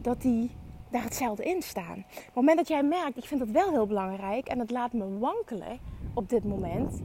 dat 0.00 0.22
die 0.22 0.50
daar 0.90 1.02
hetzelfde 1.02 1.44
in 1.44 1.62
staan. 1.62 2.04
Op 2.08 2.24
het 2.24 2.34
moment 2.34 2.56
dat 2.56 2.68
jij 2.68 2.82
merkt, 2.82 3.16
ik 3.16 3.24
vind 3.24 3.40
dat 3.40 3.50
wel 3.50 3.70
heel 3.70 3.86
belangrijk... 3.86 4.48
en 4.48 4.58
het 4.58 4.70
laat 4.70 4.92
me 4.92 5.18
wankelen 5.18 5.78
op 6.14 6.28
dit 6.28 6.44
moment 6.44 7.02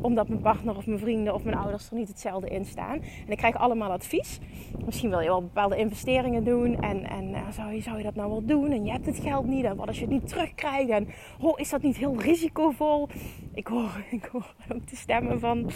omdat 0.00 0.28
mijn 0.28 0.40
partner 0.40 0.76
of 0.76 0.86
mijn 0.86 0.98
vrienden 0.98 1.34
of 1.34 1.44
mijn 1.44 1.56
ouders 1.56 1.90
er 1.90 1.96
niet 1.96 2.08
hetzelfde 2.08 2.48
in 2.48 2.64
staan. 2.64 3.00
En 3.00 3.30
ik 3.32 3.36
krijg 3.36 3.56
allemaal 3.56 3.90
advies. 3.90 4.40
Misschien 4.84 5.10
wil 5.10 5.20
je 5.20 5.28
wel 5.28 5.42
bepaalde 5.42 5.76
investeringen 5.76 6.44
doen. 6.44 6.80
En, 6.80 7.04
en 7.10 7.30
uh, 7.30 7.48
zou, 7.50 7.72
je, 7.72 7.80
zou 7.80 7.96
je 7.96 8.02
dat 8.02 8.14
nou 8.14 8.30
wel 8.30 8.44
doen? 8.44 8.70
En 8.70 8.84
je 8.84 8.90
hebt 8.90 9.06
het 9.06 9.18
geld 9.18 9.46
niet. 9.46 9.64
En 9.64 9.76
wat 9.76 9.86
als 9.86 9.96
je 9.98 10.04
het 10.04 10.12
niet 10.12 10.28
terugkrijgt? 10.28 10.90
En 10.90 11.08
oh, 11.40 11.60
is 11.60 11.70
dat 11.70 11.82
niet 11.82 11.96
heel 11.96 12.20
risicovol? 12.20 13.08
Ik 13.54 13.66
hoor, 13.66 14.04
ik 14.10 14.28
hoor 14.32 14.54
ook 14.72 14.88
de 14.88 14.96
stemmen 14.96 15.40
van 15.40 15.70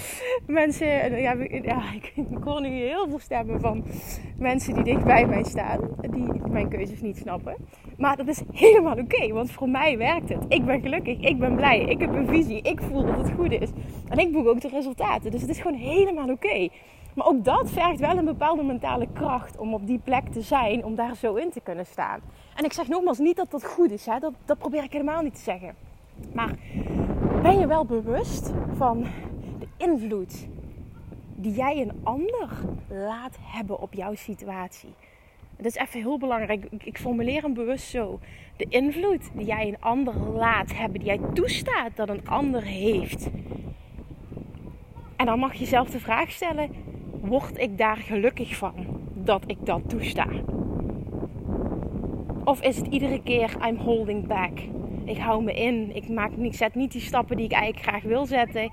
mensen. 0.46 1.20
Ja 1.22 1.32
ik, 1.92 2.12
ik 2.16 2.42
hoor 2.44 2.60
nu 2.60 2.68
heel 2.68 3.08
veel 3.08 3.18
stemmen 3.18 3.60
van 3.60 3.84
mensen 4.38 4.74
die 4.74 4.84
dicht 4.84 5.04
bij 5.04 5.26
mij 5.26 5.44
staan. 5.44 5.80
Die 6.00 6.48
mijn 6.48 6.68
keuzes 6.68 7.00
niet 7.00 7.16
snappen. 7.16 7.56
Maar 8.02 8.16
dat 8.16 8.28
is 8.28 8.42
helemaal 8.52 8.98
oké, 8.98 9.32
want 9.32 9.50
voor 9.50 9.68
mij 9.68 9.98
werkt 9.98 10.28
het. 10.28 10.44
Ik 10.48 10.64
ben 10.64 10.80
gelukkig, 10.80 11.18
ik 11.18 11.38
ben 11.38 11.56
blij, 11.56 11.80
ik 11.80 12.00
heb 12.00 12.14
een 12.14 12.28
visie, 12.28 12.62
ik 12.62 12.80
voel 12.80 13.06
dat 13.06 13.16
het 13.16 13.32
goed 13.36 13.52
is. 13.52 13.70
En 14.08 14.18
ik 14.18 14.32
boek 14.32 14.46
ook 14.46 14.60
de 14.60 14.68
resultaten. 14.68 15.30
Dus 15.30 15.40
het 15.40 15.50
is 15.50 15.60
gewoon 15.60 15.76
helemaal 15.76 16.28
oké. 16.28 16.68
Maar 17.14 17.26
ook 17.26 17.44
dat 17.44 17.70
vergt 17.70 18.00
wel 18.00 18.16
een 18.16 18.24
bepaalde 18.24 18.62
mentale 18.62 19.08
kracht 19.12 19.58
om 19.58 19.74
op 19.74 19.86
die 19.86 19.98
plek 19.98 20.28
te 20.28 20.40
zijn, 20.40 20.84
om 20.84 20.94
daar 20.94 21.16
zo 21.16 21.34
in 21.34 21.50
te 21.50 21.60
kunnen 21.60 21.86
staan. 21.86 22.20
En 22.56 22.64
ik 22.64 22.72
zeg 22.72 22.88
nogmaals 22.88 23.18
niet 23.18 23.36
dat 23.36 23.50
dat 23.50 23.64
goed 23.64 23.90
is, 23.90 24.06
hè? 24.06 24.18
Dat, 24.18 24.32
dat 24.44 24.58
probeer 24.58 24.82
ik 24.82 24.92
helemaal 24.92 25.22
niet 25.22 25.34
te 25.34 25.40
zeggen. 25.40 25.74
Maar 26.32 26.54
ben 27.42 27.58
je 27.58 27.66
wel 27.66 27.84
bewust 27.84 28.50
van 28.76 29.06
de 29.58 29.66
invloed 29.76 30.46
die 31.34 31.52
jij 31.54 31.80
een 31.80 32.00
ander 32.02 32.48
laat 32.88 33.36
hebben 33.40 33.80
op 33.80 33.94
jouw 33.94 34.14
situatie? 34.14 34.94
Dat 35.56 35.66
is 35.66 35.74
even 35.74 36.00
heel 36.00 36.18
belangrijk. 36.18 36.66
Ik 36.84 36.98
formuleer 36.98 37.42
hem 37.42 37.54
bewust 37.54 37.88
zo. 37.88 38.20
De 38.56 38.66
invloed 38.68 39.30
die 39.34 39.46
jij 39.46 39.68
een 39.68 39.80
ander 39.80 40.14
laat 40.14 40.74
hebben, 40.74 41.00
die 41.00 41.08
jij 41.08 41.20
toestaat 41.34 41.96
dat 41.96 42.08
een 42.08 42.28
ander 42.28 42.62
heeft. 42.62 43.30
En 45.16 45.26
dan 45.26 45.38
mag 45.38 45.54
je 45.54 45.66
zelf 45.66 45.90
de 45.90 46.00
vraag 46.00 46.30
stellen: 46.30 46.70
word 47.20 47.58
ik 47.58 47.78
daar 47.78 47.96
gelukkig 47.96 48.56
van 48.56 48.74
dat 49.14 49.44
ik 49.46 49.66
dat 49.66 49.88
toesta? 49.88 50.26
Of 52.44 52.62
is 52.62 52.76
het 52.76 52.86
iedere 52.86 53.22
keer 53.22 53.56
I'm 53.66 53.76
holding 53.76 54.26
back? 54.26 54.58
Ik 55.04 55.18
hou 55.18 55.42
me 55.42 55.54
in. 55.54 55.94
Ik, 55.94 56.08
maak, 56.08 56.32
ik 56.32 56.54
zet 56.54 56.74
niet 56.74 56.92
die 56.92 57.00
stappen 57.00 57.36
die 57.36 57.44
ik 57.44 57.52
eigenlijk 57.52 57.86
graag 57.86 58.02
wil 58.02 58.26
zetten. 58.26 58.70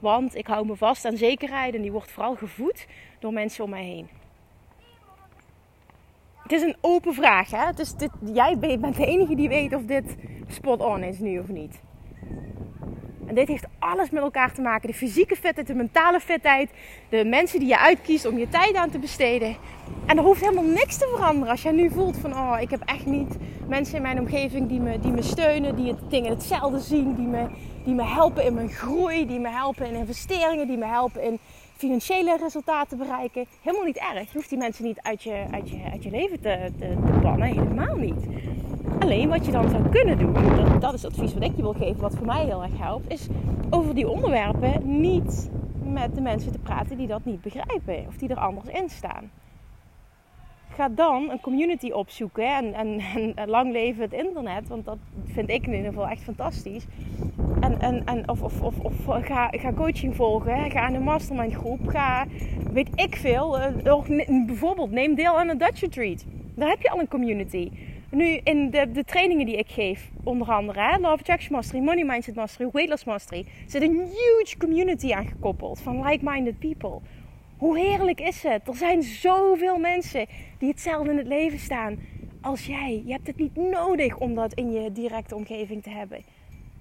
Want 0.00 0.36
ik 0.36 0.46
hou 0.46 0.66
me 0.66 0.76
vast 0.76 1.04
aan 1.04 1.16
zekerheid 1.16 1.74
en 1.74 1.82
die 1.82 1.92
wordt 1.92 2.10
vooral 2.10 2.34
gevoed 2.34 2.86
door 3.18 3.32
mensen 3.32 3.64
om 3.64 3.70
mij 3.70 3.84
heen 3.84 4.21
het 6.52 6.62
is 6.62 6.68
een 6.68 6.76
open 6.80 7.14
vraag. 7.14 7.50
Hè? 7.50 7.72
Dus 7.74 7.94
dit, 7.94 8.10
jij 8.32 8.58
bent 8.58 8.96
de 8.96 9.06
enige 9.06 9.34
die 9.34 9.48
weet 9.48 9.74
of 9.74 9.82
dit 9.82 10.16
spot 10.48 10.80
on 10.80 11.02
is 11.02 11.18
nu 11.18 11.38
of 11.38 11.48
niet. 11.48 11.80
En 13.26 13.34
dit 13.34 13.48
heeft 13.48 13.66
alles 13.78 14.10
met 14.10 14.22
elkaar 14.22 14.52
te 14.52 14.60
maken. 14.60 14.88
De 14.88 14.94
fysieke 14.94 15.36
fitheid, 15.36 15.66
de 15.66 15.74
mentale 15.74 16.20
fitheid. 16.20 16.70
De 17.08 17.24
mensen 17.24 17.58
die 17.58 17.68
je 17.68 17.78
uitkiest 17.78 18.26
om 18.26 18.38
je 18.38 18.48
tijd 18.48 18.74
aan 18.74 18.90
te 18.90 18.98
besteden. 18.98 19.56
En 20.06 20.18
er 20.18 20.24
hoeft 20.24 20.40
helemaal 20.40 20.64
niks 20.64 20.98
te 20.98 21.12
veranderen. 21.14 21.50
Als 21.50 21.62
jij 21.62 21.72
nu 21.72 21.90
voelt 21.90 22.16
van, 22.16 22.32
oh, 22.32 22.56
ik 22.60 22.70
heb 22.70 22.82
echt 22.84 23.06
niet 23.06 23.36
mensen 23.68 23.96
in 23.96 24.02
mijn 24.02 24.18
omgeving 24.18 24.68
die 24.68 24.80
me, 24.80 24.98
die 24.98 25.12
me 25.12 25.22
steunen. 25.22 25.76
Die 25.76 25.88
het 25.88 26.10
dingen 26.10 26.30
hetzelfde 26.30 26.80
zien. 26.80 27.14
Die 27.14 27.26
me, 27.26 27.46
die 27.84 27.94
me 27.94 28.04
helpen 28.04 28.44
in 28.44 28.54
mijn 28.54 28.70
groei. 28.70 29.26
Die 29.26 29.40
me 29.40 29.48
helpen 29.48 29.86
in 29.86 29.94
investeringen. 29.94 30.66
Die 30.66 30.78
me 30.78 30.86
helpen 30.86 31.22
in 31.22 31.38
financiële 31.76 32.36
resultaten 32.36 32.98
bereiken. 32.98 33.46
Helemaal 33.62 33.86
niet 33.86 33.96
erg. 33.96 34.32
Je 34.32 34.36
hoeft 34.36 34.48
die 34.48 34.58
mensen 34.58 34.84
niet 34.84 35.00
uit 35.00 35.22
je, 35.22 35.44
uit 35.50 35.70
je, 35.70 35.76
uit 35.90 36.02
je 36.02 36.10
leven 36.10 36.40
te, 36.40 36.72
te, 36.78 36.96
te 37.06 37.18
bannen. 37.22 37.48
Helemaal 37.48 37.96
niet. 37.96 38.26
Alleen 38.98 39.28
wat 39.28 39.46
je 39.46 39.52
dan 39.52 39.68
zou 39.70 39.88
kunnen 39.88 40.18
doen, 40.18 40.32
dat, 40.32 40.80
dat 40.80 40.94
is 40.94 41.02
het 41.02 41.12
advies 41.12 41.34
wat 41.34 41.42
ik 41.42 41.56
je 41.56 41.62
wil 41.62 41.72
geven, 41.72 42.00
wat 42.00 42.14
voor 42.16 42.26
mij 42.26 42.44
heel 42.44 42.62
erg 42.62 42.78
helpt, 42.78 43.10
is 43.10 43.26
over 43.70 43.94
die 43.94 44.08
onderwerpen 44.08 45.00
niet 45.00 45.50
met 45.84 46.14
de 46.14 46.20
mensen 46.20 46.52
te 46.52 46.58
praten 46.58 46.96
die 46.96 47.06
dat 47.06 47.24
niet 47.24 47.40
begrijpen 47.40 48.04
of 48.08 48.16
die 48.16 48.28
er 48.28 48.36
anders 48.36 48.68
in 48.68 48.88
staan. 48.88 49.30
Ga 50.74 50.88
dan 50.88 51.30
een 51.30 51.40
community 51.40 51.90
opzoeken 51.90 52.46
en, 52.46 52.74
en, 52.74 53.00
en 53.34 53.48
lang 53.48 53.72
leven 53.72 54.02
het 54.02 54.12
internet, 54.12 54.68
want 54.68 54.84
dat 54.84 54.98
vind 55.24 55.50
ik 55.50 55.66
in 55.66 55.74
ieder 55.74 55.92
geval 55.92 56.08
echt 56.08 56.22
fantastisch. 56.22 56.86
En, 57.60 57.80
en, 57.80 58.04
en, 58.04 58.28
of 58.28 58.42
of, 58.42 58.60
of, 58.60 58.78
of 58.82 58.94
ga, 59.24 59.48
ga 59.50 59.72
coaching 59.72 60.16
volgen, 60.16 60.70
ga 60.70 60.80
aan 60.80 60.94
een 60.94 61.02
mastermind 61.02 61.54
groep, 61.54 61.86
ga 61.86 62.26
weet 62.72 62.88
ik 62.94 63.16
veel. 63.16 63.58
Uh, 63.58 64.46
bijvoorbeeld 64.46 64.90
neem 64.90 65.14
deel 65.14 65.38
aan 65.38 65.48
een 65.48 65.58
Dutch 65.58 65.80
Retreat. 65.80 66.24
Daar 66.54 66.68
heb 66.68 66.82
je 66.82 66.90
al 66.90 67.00
een 67.00 67.08
community. 67.08 67.70
Nu 68.10 68.40
in 68.44 68.70
de, 68.70 68.90
de 68.92 69.04
trainingen 69.04 69.46
die 69.46 69.56
ik 69.56 69.68
geef, 69.68 70.10
onder 70.24 70.50
andere 70.50 70.98
Love 71.00 71.12
Attraction 71.12 71.52
Mastery, 71.56 71.82
Money 71.82 72.04
Mindset 72.04 72.34
Mastery, 72.34 72.68
Weight 72.72 72.90
Loss 72.90 73.04
Mastery, 73.04 73.46
zit 73.66 73.82
een 73.82 73.96
huge 73.96 74.56
community 74.58 75.12
aangekoppeld 75.12 75.80
van 75.80 76.02
like-minded 76.02 76.58
people. 76.58 77.00
Hoe 77.62 77.78
heerlijk 77.78 78.20
is 78.20 78.42
het? 78.42 78.68
Er 78.68 78.74
zijn 78.74 79.02
zoveel 79.02 79.78
mensen 79.78 80.26
die 80.58 80.68
hetzelfde 80.68 81.10
in 81.10 81.16
het 81.16 81.26
leven 81.26 81.58
staan 81.58 81.98
als 82.40 82.66
jij. 82.66 83.02
Je 83.06 83.12
hebt 83.12 83.26
het 83.26 83.36
niet 83.36 83.56
nodig 83.56 84.16
om 84.16 84.34
dat 84.34 84.54
in 84.54 84.72
je 84.72 84.92
directe 84.92 85.34
omgeving 85.34 85.82
te 85.82 85.90
hebben. 85.90 86.22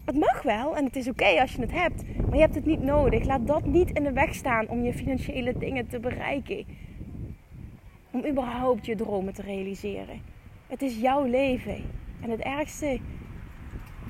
Het 0.06 0.16
mag 0.16 0.42
wel 0.42 0.78
en 0.78 0.86
het 0.86 0.96
is 0.96 1.08
oké 1.08 1.42
als 1.42 1.54
je 1.54 1.62
het 1.62 1.72
hebt, 1.72 2.04
maar 2.18 2.36
je 2.36 2.42
hebt 2.42 2.56
het 2.56 2.66
niet 2.66 2.82
nodig. 2.82 3.26
Laat 3.26 3.48
dat 3.48 3.66
niet 3.66 3.92
in 3.92 4.04
de 4.04 4.12
weg 4.12 4.36
staan 4.36 4.68
om 4.68 4.84
je 4.84 4.94
financiële 4.94 5.58
dingen 5.58 5.88
te 5.88 6.00
bereiken. 6.00 6.66
Om 8.12 8.26
überhaupt 8.26 8.86
je 8.86 8.96
dromen 8.96 9.34
te 9.34 9.42
realiseren. 9.42 10.22
Het 10.68 10.82
is 10.82 11.00
jouw 11.00 11.26
leven. 11.26 11.84
En 12.22 12.30
het 12.30 12.42
ergste 12.42 13.00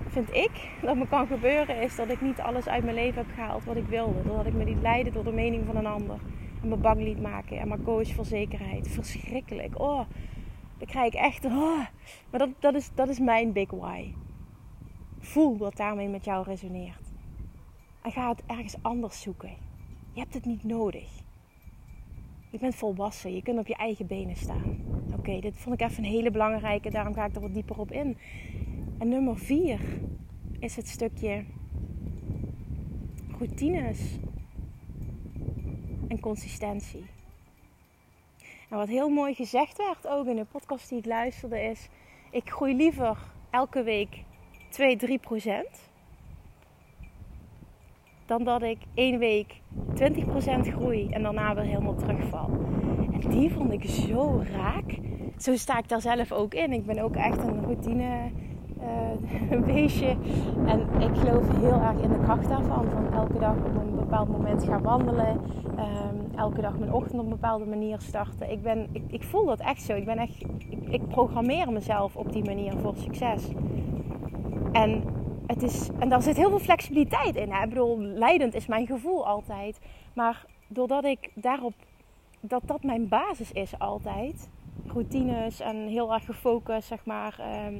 vind 0.08 0.36
ik 0.36 0.52
dat 0.82 0.96
me 0.96 1.08
kan 1.08 1.28
gebeuren 1.28 1.82
is 1.82 1.96
dat 1.96 2.10
ik 2.10 2.22
niet 2.22 2.40
alles 2.40 2.68
uit 2.68 2.84
mijn 2.84 2.96
leven 2.96 3.18
heb 3.18 3.34
gehaald 3.36 3.64
wat 3.64 3.76
ik 3.76 3.88
wilde. 3.88 4.24
Doordat 4.24 4.46
ik 4.46 4.54
me 4.54 4.64
liet 4.64 4.82
leiden 4.82 5.14
door 5.14 5.24
de 5.24 5.32
mening 5.32 5.66
van 5.66 5.76
een 5.76 5.86
ander. 5.86 6.20
Me 6.64 6.76
bang 6.76 7.02
liet 7.02 7.22
maken. 7.22 7.60
En 7.60 7.68
mijn 7.68 7.84
coach 7.84 8.14
voor 8.14 8.26
zekerheid. 8.26 8.88
Verschrikkelijk. 8.88 9.80
Oh, 9.80 10.02
dan 10.78 10.88
krijg 10.88 11.14
ik 11.14 11.20
echt... 11.20 11.46
Oh. 11.46 11.86
Maar 12.30 12.40
dat, 12.40 12.50
dat, 12.60 12.76
is, 12.76 12.90
dat 12.96 13.10
is 13.10 13.20
mijn 13.20 13.52
big 13.52 13.70
why. 13.70 14.14
Voel 15.20 15.58
wat 15.58 15.78
daarmee 15.78 16.08
met 16.08 16.26
jou 16.26 16.44
resoneert. 16.44 17.12
En 18.02 18.12
ga 18.12 18.30
het 18.30 18.44
ergens 18.46 18.76
anders 18.82 19.22
zoeken. 19.22 19.54
Je 20.14 20.20
hebt 20.20 20.34
het 20.34 20.46
niet 20.46 20.64
nodig. 20.64 21.10
Je 22.50 22.60
bent 22.60 22.76
volwassen, 22.76 23.36
je 23.36 23.42
kunt 23.42 23.60
op 23.60 23.68
je 23.68 23.76
eigen 23.76 24.08
benen 24.08 24.36
staan. 24.36 24.78
Oké, 25.18 25.40
dit 25.40 25.58
vond 25.58 25.82
ik 25.82 25.88
even 25.88 26.04
een 26.04 26.10
hele 26.10 26.32
belangrijke, 26.32 26.90
daarom 26.90 27.14
ga 27.14 27.26
ik 27.26 27.36
er 27.36 27.42
wat 27.42 27.54
dieper 27.54 27.80
op 27.80 27.92
in. 27.92 28.18
En 28.98 29.08
nummer 29.08 29.38
vier 29.38 29.80
is 30.60 30.76
het 30.76 30.88
stukje 30.88 31.44
routines 33.38 34.18
en 36.12 36.20
consistentie. 36.20 37.06
En 38.70 38.78
wat 38.78 38.88
heel 38.88 39.10
mooi 39.10 39.34
gezegd 39.34 39.78
werd 39.78 40.08
ook 40.08 40.26
in 40.26 40.36
de 40.36 40.46
podcast 40.46 40.90
die 40.90 40.98
ik 40.98 41.06
luisterde 41.06 41.62
is: 41.62 41.88
ik 42.32 42.50
groei 42.50 42.76
liever 42.76 43.18
elke 43.50 43.84
week 43.84 44.24
2, 44.70 44.96
3 44.98 45.20
procent. 45.20 45.90
Dan 48.26 48.44
dat 48.44 48.62
ik 48.62 48.78
één 48.94 49.20
week 49.20 49.62
20 49.94 50.26
procent 50.26 50.68
groei 50.68 51.10
en 51.10 51.24
daarna 51.24 51.56
weer 51.56 51.64
helemaal 51.64 51.96
terugval. 51.96 52.50
En 53.12 53.30
die 53.30 53.52
vond 53.52 53.72
ik 53.72 53.84
zo 53.84 54.44
raak. 54.52 54.98
Zo 55.38 55.56
sta 55.56 55.78
ik 55.78 55.90
daar 55.90 56.02
zelf 56.02 56.32
ook 56.32 56.54
in. 56.54 56.74
Ik 56.74 56.86
ben 56.86 57.00
ook 57.00 57.16
echt 57.16 57.38
een 57.38 57.64
routine 57.64 58.32
uh, 59.52 59.62
beestje. 59.66 60.16
En 60.66 60.80
ik 61.00 61.18
geloof 61.18 61.60
heel 61.60 61.82
erg 61.82 62.02
in 62.02 62.10
de 62.10 62.20
kracht 62.24 62.50
daarvan. 62.50 62.86
Van 62.90 63.14
elke 63.14 63.40
dag 63.40 63.56
op 63.56 63.76
een 63.76 63.96
bepaald 63.96 64.30
moment 64.30 64.64
gaan 64.64 64.82
wandelen. 64.82 65.40
Um, 65.80 66.22
elke 66.36 66.62
dag 66.62 66.78
mijn 66.78 66.94
ochtend 66.94 67.20
op 67.20 67.24
een 67.24 67.30
bepaalde 67.30 67.66
manier 67.66 68.00
starten. 68.00 68.52
Ik, 68.52 68.62
ben, 68.62 68.90
ik, 68.92 69.04
ik 69.08 69.24
voel 69.24 69.46
dat 69.46 69.60
echt 69.60 69.82
zo. 69.82 69.94
Ik, 69.94 70.06
ben 70.06 70.18
echt, 70.18 70.46
ik, 70.90 71.08
programmeer 71.08 71.72
mezelf 71.72 72.16
op 72.16 72.32
die 72.32 72.44
manier 72.44 72.74
voor 72.78 72.96
succes. 72.96 73.48
En, 74.72 75.04
het 75.48 75.64
is, 75.64 75.90
en 76.00 76.10
daar 76.10 76.22
zit 76.22 76.38
heel 76.38 76.50
veel 76.50 76.60
flexibiliteit 76.60 77.36
in. 77.36 77.52
Ik 77.52 77.70
bedoel, 77.70 78.00
leidend 78.00 78.54
is 78.54 78.68
mijn 78.68 78.88
gevoel 78.88 79.28
altijd. 79.28 79.80
Maar 80.14 80.46
doordat 80.68 81.04
ik 81.04 81.30
daarop, 81.34 81.74
dat 82.40 82.62
dat 82.66 82.84
mijn 82.84 83.08
basis 83.08 83.52
is 83.52 83.80
altijd. 83.80 84.50
Routines 84.88 85.60
en 85.60 85.88
heel 85.88 86.14
erg 86.14 86.26
gefocust, 86.26 86.88
zeg 86.88 87.06
maar. 87.06 87.36
Ehm, 87.40 87.76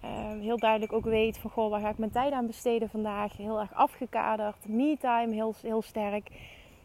ehm, 0.00 0.38
heel 0.38 0.58
duidelijk 0.58 0.92
ook 0.92 1.04
weet 1.04 1.38
van, 1.38 1.50
goh, 1.50 1.70
waar 1.70 1.80
ga 1.80 1.88
ik 1.88 1.98
mijn 1.98 2.10
tijd 2.10 2.32
aan 2.32 2.46
besteden 2.46 2.88
vandaag? 2.88 3.36
Heel 3.36 3.60
erg 3.60 3.74
afgekaderd. 3.74 4.68
Me-time, 4.68 5.34
heel, 5.34 5.54
heel 5.62 5.82
sterk. 5.82 6.28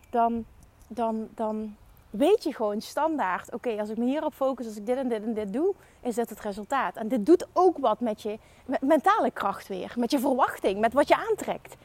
Dan, 0.10 0.46
dan, 0.88 1.28
dan 1.36 1.76
weet 2.10 2.44
je 2.44 2.54
gewoon 2.54 2.82
standaard: 2.82 3.54
oké, 3.54 3.80
als 3.80 3.90
ik 3.90 3.98
me 3.98 4.06
hierop 4.06 4.34
focus, 4.34 4.66
als 4.66 4.78
ik 4.78 4.86
dit 4.86 4.98
en 4.98 5.08
dit 5.08 5.24
en 5.24 5.34
dit 5.34 5.54
doe, 5.54 5.74
is 6.02 6.16
dit 6.16 6.30
het 6.30 6.40
resultaat. 6.40 6.96
En 6.96 7.08
dit 7.08 7.26
doet 7.26 7.48
ook 7.54 7.78
wat 7.78 8.00
met 8.00 8.22
je 8.22 8.40
mentale 8.82 9.32
kracht 9.32 9.68
weer, 9.68 9.94
met 9.98 10.12
je 10.12 10.20
verwachting, 10.20 10.80
met 10.80 10.94
wat 10.94 11.08
je 11.08 11.16
aantrekt. 11.30 11.76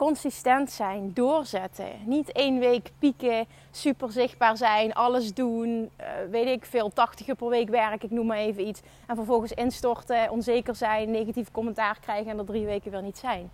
Consistent 0.00 0.70
zijn, 0.70 1.12
doorzetten. 1.14 1.90
Niet 2.04 2.32
één 2.32 2.58
week 2.58 2.90
pieken, 2.98 3.46
super 3.70 4.12
zichtbaar 4.12 4.56
zijn, 4.56 4.92
alles 4.94 5.34
doen, 5.34 5.90
uh, 6.00 6.06
weet 6.30 6.46
ik 6.46 6.64
veel, 6.64 6.92
80 6.92 7.28
uur 7.28 7.34
per 7.34 7.48
week 7.48 7.68
werken, 7.68 8.08
ik 8.08 8.10
noem 8.10 8.26
maar 8.26 8.36
even 8.36 8.66
iets. 8.66 8.80
En 9.06 9.16
vervolgens 9.16 9.52
instorten, 9.52 10.30
onzeker 10.30 10.74
zijn, 10.74 11.10
negatief 11.10 11.50
commentaar 11.50 11.98
krijgen 12.00 12.30
en 12.30 12.38
er 12.38 12.44
drie 12.44 12.66
weken 12.66 12.90
weer 12.90 13.02
niet 13.02 13.18
zijn. 13.18 13.50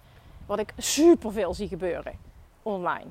Wat 0.47 0.59
ik 0.59 0.73
super 0.76 1.33
veel 1.33 1.55
zie 1.55 1.69
gebeuren 1.69 2.12
online 2.62 3.11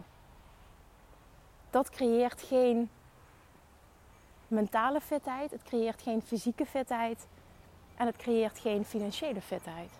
dat 1.76 1.90
creëert 1.90 2.42
geen 2.42 2.90
mentale 4.48 5.02
fitheid, 5.02 5.52
het 5.52 5.64
creëert 5.64 6.02
geen 6.02 6.22
fysieke 6.22 6.66
fitheid 6.66 7.28
en 7.96 8.06
het 8.06 8.16
creëert 8.16 8.60
geen 8.60 8.86
financiële 8.86 9.42
fitheid. 9.42 9.92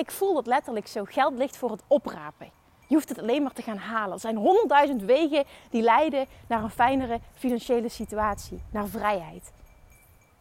Ik 0.00 0.10
voel 0.10 0.34
dat 0.34 0.46
letterlijk 0.46 0.86
zo. 0.86 1.04
Geld 1.04 1.38
ligt 1.38 1.56
voor 1.56 1.70
het 1.70 1.82
oprapen. 1.86 2.50
Je 2.86 2.94
hoeft 2.94 3.08
het 3.08 3.18
alleen 3.18 3.42
maar 3.42 3.52
te 3.52 3.62
gaan 3.62 3.76
halen. 3.76 4.12
Er 4.14 4.20
zijn 4.20 4.36
honderdduizend 4.36 5.02
wegen 5.02 5.44
die 5.70 5.82
leiden 5.82 6.26
naar 6.46 6.62
een 6.62 6.70
fijnere 6.70 7.20
financiële 7.34 7.88
situatie, 7.88 8.62
naar 8.70 8.86
vrijheid 8.86 9.52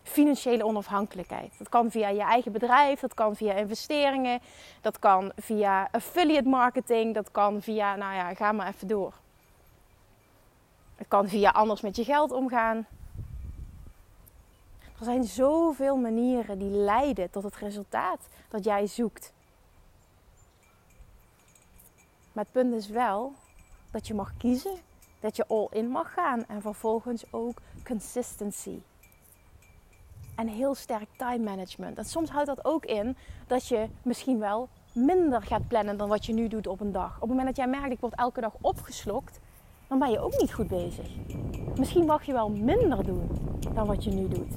financiële 0.04 0.66
onafhankelijkheid. 0.66 1.58
Dat 1.58 1.70
kan 1.70 1.92
via 1.92 2.10
je 2.10 2.22
eigen 2.22 2.52
bedrijf, 2.52 3.00
dat 3.00 3.14
kan 3.14 3.36
via 3.36 3.54
investeringen, 3.54 4.40
dat 4.82 5.00
kan 5.00 5.32
via 5.36 5.88
affiliate 5.92 6.50
marketing, 6.50 7.14
dat 7.14 7.32
kan 7.32 7.62
via, 7.62 7.96
nou 7.96 8.14
ja, 8.14 8.34
ga 8.34 8.52
maar 8.52 8.68
even 8.68 8.88
door. 8.88 9.14
Het 10.96 11.08
kan 11.08 11.28
via 11.28 11.50
anders 11.50 11.82
met 11.82 11.96
je 11.96 12.04
geld 12.04 12.32
omgaan. 12.32 12.88
Er 15.00 15.06
zijn 15.06 15.24
zoveel 15.24 15.98
manieren 15.98 16.60
die 16.60 16.70
leiden 16.70 17.30
tot 17.30 17.44
het 17.44 17.56
resultaat 17.56 18.28
dat 18.50 18.64
jij 18.64 18.88
zoekt. 18.88 19.34
Maar 22.40 22.48
het 22.54 22.64
punt 22.64 22.74
is 22.74 22.90
wel 22.90 23.34
dat 23.92 24.08
je 24.08 24.14
mag 24.14 24.34
kiezen, 24.38 24.76
dat 25.20 25.36
je 25.36 25.48
all 25.48 25.68
in 25.72 25.88
mag 25.88 26.14
gaan 26.14 26.46
en 26.48 26.62
vervolgens 26.62 27.24
ook 27.32 27.58
consistency 27.84 28.80
en 30.36 30.48
heel 30.48 30.76
sterk 30.76 31.08
time 31.18 31.44
management. 31.44 31.98
En 31.98 32.06
soms 32.06 32.30
houdt 32.30 32.48
dat 32.48 32.66
ook 32.66 32.86
in 32.86 33.16
dat 33.48 33.68
je 33.68 33.88
misschien 34.02 34.40
wel 34.40 34.70
minder 34.94 35.42
gaat 35.42 35.68
plannen 35.68 35.98
dan 35.98 36.10
wat 36.10 36.26
je 36.26 36.34
nu 36.34 36.48
doet 36.48 36.68
op 36.68 36.80
een 36.80 36.92
dag. 36.92 37.16
Op 37.16 37.22
het 37.22 37.30
moment 37.30 37.48
dat 37.48 37.56
jij 37.56 37.68
merkt, 37.68 37.92
ik 37.92 38.00
word 38.00 38.16
elke 38.16 38.42
dag 38.42 38.54
opgeslokt, 38.62 39.40
dan 39.88 40.00
ben 40.00 40.12
je 40.12 40.20
ook 40.20 40.40
niet 40.40 40.54
goed 40.54 40.68
bezig. 40.68 41.10
Misschien 41.78 42.06
mag 42.06 42.24
je 42.24 42.34
wel 42.34 42.50
minder 42.50 43.04
doen 43.04 43.30
dan 43.74 43.88
wat 43.88 44.04
je 44.04 44.12
nu 44.12 44.28
doet. 44.28 44.54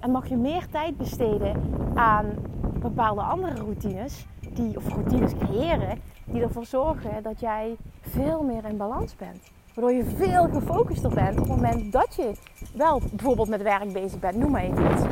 En 0.00 0.10
mag 0.10 0.28
je 0.28 0.36
meer 0.36 0.68
tijd 0.68 0.96
besteden 0.96 1.62
aan 1.94 2.34
bepaalde 2.80 3.22
andere 3.22 3.54
routines, 3.54 4.26
die, 4.52 4.76
of 4.76 4.88
routines 4.88 5.32
creëren, 5.34 6.00
die 6.26 6.42
ervoor 6.42 6.64
zorgen 6.64 7.22
dat 7.22 7.40
jij 7.40 7.76
veel 8.00 8.42
meer 8.42 8.64
in 8.64 8.76
balans 8.76 9.16
bent. 9.16 9.50
Waardoor 9.74 9.94
je 9.94 10.04
veel 10.04 10.48
gefocuster 10.48 11.14
bent 11.14 11.38
op 11.40 11.48
het 11.48 11.56
moment 11.56 11.92
dat 11.92 12.14
je 12.14 12.32
wel 12.74 13.00
bijvoorbeeld 13.10 13.48
met 13.48 13.62
werk 13.62 13.92
bezig 13.92 14.18
bent. 14.18 14.36
Noem 14.36 14.50
maar 14.50 14.66
iets. 14.66 15.02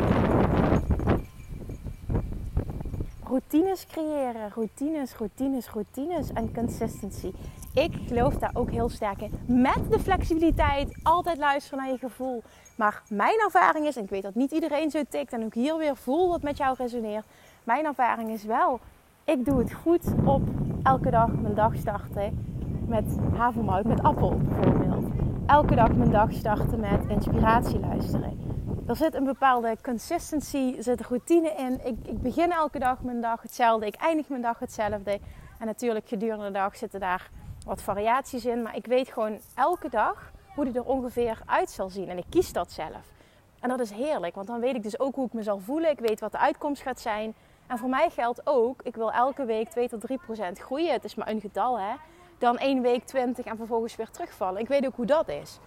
Routines 3.25 3.87
creëren, 3.87 4.51
routines, 4.55 5.17
routines, 5.17 5.71
routines 5.71 6.33
en 6.33 6.55
consistency. 6.55 7.33
Ik 7.75 7.95
geloof 8.07 8.35
daar 8.35 8.51
ook 8.55 8.71
heel 8.71 8.89
sterk 8.89 9.21
in. 9.21 9.31
Met 9.47 9.91
de 9.91 9.99
flexibiliteit, 9.99 10.99
altijd 11.03 11.39
luisteren 11.39 11.79
naar 11.79 11.93
je 11.93 11.99
gevoel. 11.99 12.43
Maar 12.77 13.03
mijn 13.09 13.41
ervaring 13.45 13.87
is, 13.87 13.97
en 13.97 14.03
ik 14.03 14.11
weet 14.11 14.23
dat 14.23 14.35
niet 14.35 14.51
iedereen 14.51 14.91
zo 14.91 15.03
tikt, 15.09 15.33
en 15.33 15.45
ook 15.45 15.55
hier 15.55 15.77
weer 15.77 15.97
voel 15.97 16.29
wat 16.29 16.43
met 16.43 16.57
jou 16.57 16.75
resoneert. 16.79 17.25
Mijn 17.65 17.85
ervaring 17.85 18.31
is 18.31 18.45
wel, 18.45 18.81
ik 19.25 19.45
doe 19.45 19.59
het 19.59 19.73
goed 19.73 20.05
op 20.25 20.43
elke 20.83 21.11
dag 21.11 21.33
mijn 21.33 21.55
dag 21.55 21.77
starten 21.77 22.47
met 22.87 23.05
havermout 23.37 23.85
met 23.85 24.03
appel 24.03 24.37
bijvoorbeeld. 24.37 25.05
Elke 25.47 25.75
dag 25.75 25.95
mijn 25.95 26.11
dag 26.11 26.33
starten 26.33 26.81
met 26.81 27.07
inspiratie 27.09 27.81
luisteren. 27.81 28.39
Er 28.87 28.97
zit 28.97 29.15
een 29.15 29.25
bepaalde 29.25 29.77
consistency, 29.83 30.75
er 30.77 30.83
zit 30.83 31.01
routine 31.01 31.55
in. 31.57 31.81
Ik, 31.85 32.09
ik 32.09 32.23
begin 32.23 32.53
elke 32.53 32.79
dag 32.79 33.03
mijn 33.03 33.21
dag 33.21 33.43
hetzelfde, 33.43 33.87
ik 33.87 33.95
eindig 33.95 34.29
mijn 34.29 34.43
dag 34.43 34.59
hetzelfde. 34.59 35.21
En 35.59 35.67
natuurlijk 35.67 36.09
gedurende 36.09 36.45
de 36.45 36.53
dag 36.53 36.77
zitten 36.77 37.01
daar 37.01 37.31
wat 37.65 37.83
variaties 37.83 38.45
in. 38.45 38.63
Maar 38.63 38.77
ik 38.77 38.87
weet 38.87 39.09
gewoon 39.09 39.39
elke 39.55 39.89
dag 39.89 40.33
hoe 40.55 40.65
die 40.65 40.75
er 40.75 40.85
ongeveer 40.85 41.43
uit 41.47 41.71
zal 41.71 41.91
zien. 41.91 42.09
En 42.09 42.19
ik 42.19 42.27
kies 42.29 42.53
dat 42.53 42.73
zelf. 42.73 43.13
En 43.61 43.69
dat 43.69 43.81
is 43.81 43.91
heerlijk, 43.91 44.35
want 44.35 44.47
dan 44.47 44.61
weet 44.61 44.75
ik 44.75 44.83
dus 44.83 44.99
ook 44.99 45.15
hoe 45.15 45.27
ik 45.27 45.33
me 45.33 45.43
zal 45.43 45.59
voelen. 45.59 45.91
Ik 45.91 45.99
weet 45.99 46.21
wat 46.21 46.33
de 46.33 46.39
uitkomst 46.39 46.83
gaat 46.83 47.01
zijn. 47.01 47.35
En 47.67 47.79
voor 47.79 47.89
mij 47.89 48.11
geldt 48.11 48.41
ook, 48.45 48.83
ik 48.83 48.97
wil 48.97 49.13
elke 49.13 49.45
week 49.45 49.69
2 49.69 49.89
tot 49.89 50.01
3 50.01 50.19
procent 50.19 50.59
groeien. 50.59 50.93
Het 50.93 51.05
is 51.05 51.15
maar 51.15 51.29
een 51.29 51.41
getal, 51.41 51.79
hè 51.79 51.95
dan 52.45 52.59
één 52.59 52.83
week 52.83 53.05
20 53.05 53.45
en 53.45 53.57
vervolgens 53.57 53.97
weer 53.97 54.11
terugvallen. 54.11 54.61
Ik 54.61 54.69
weet 54.69 54.87
ook 54.87 54.97
hoe 54.97 55.07
dat 55.07 55.29
is. 55.29 55.59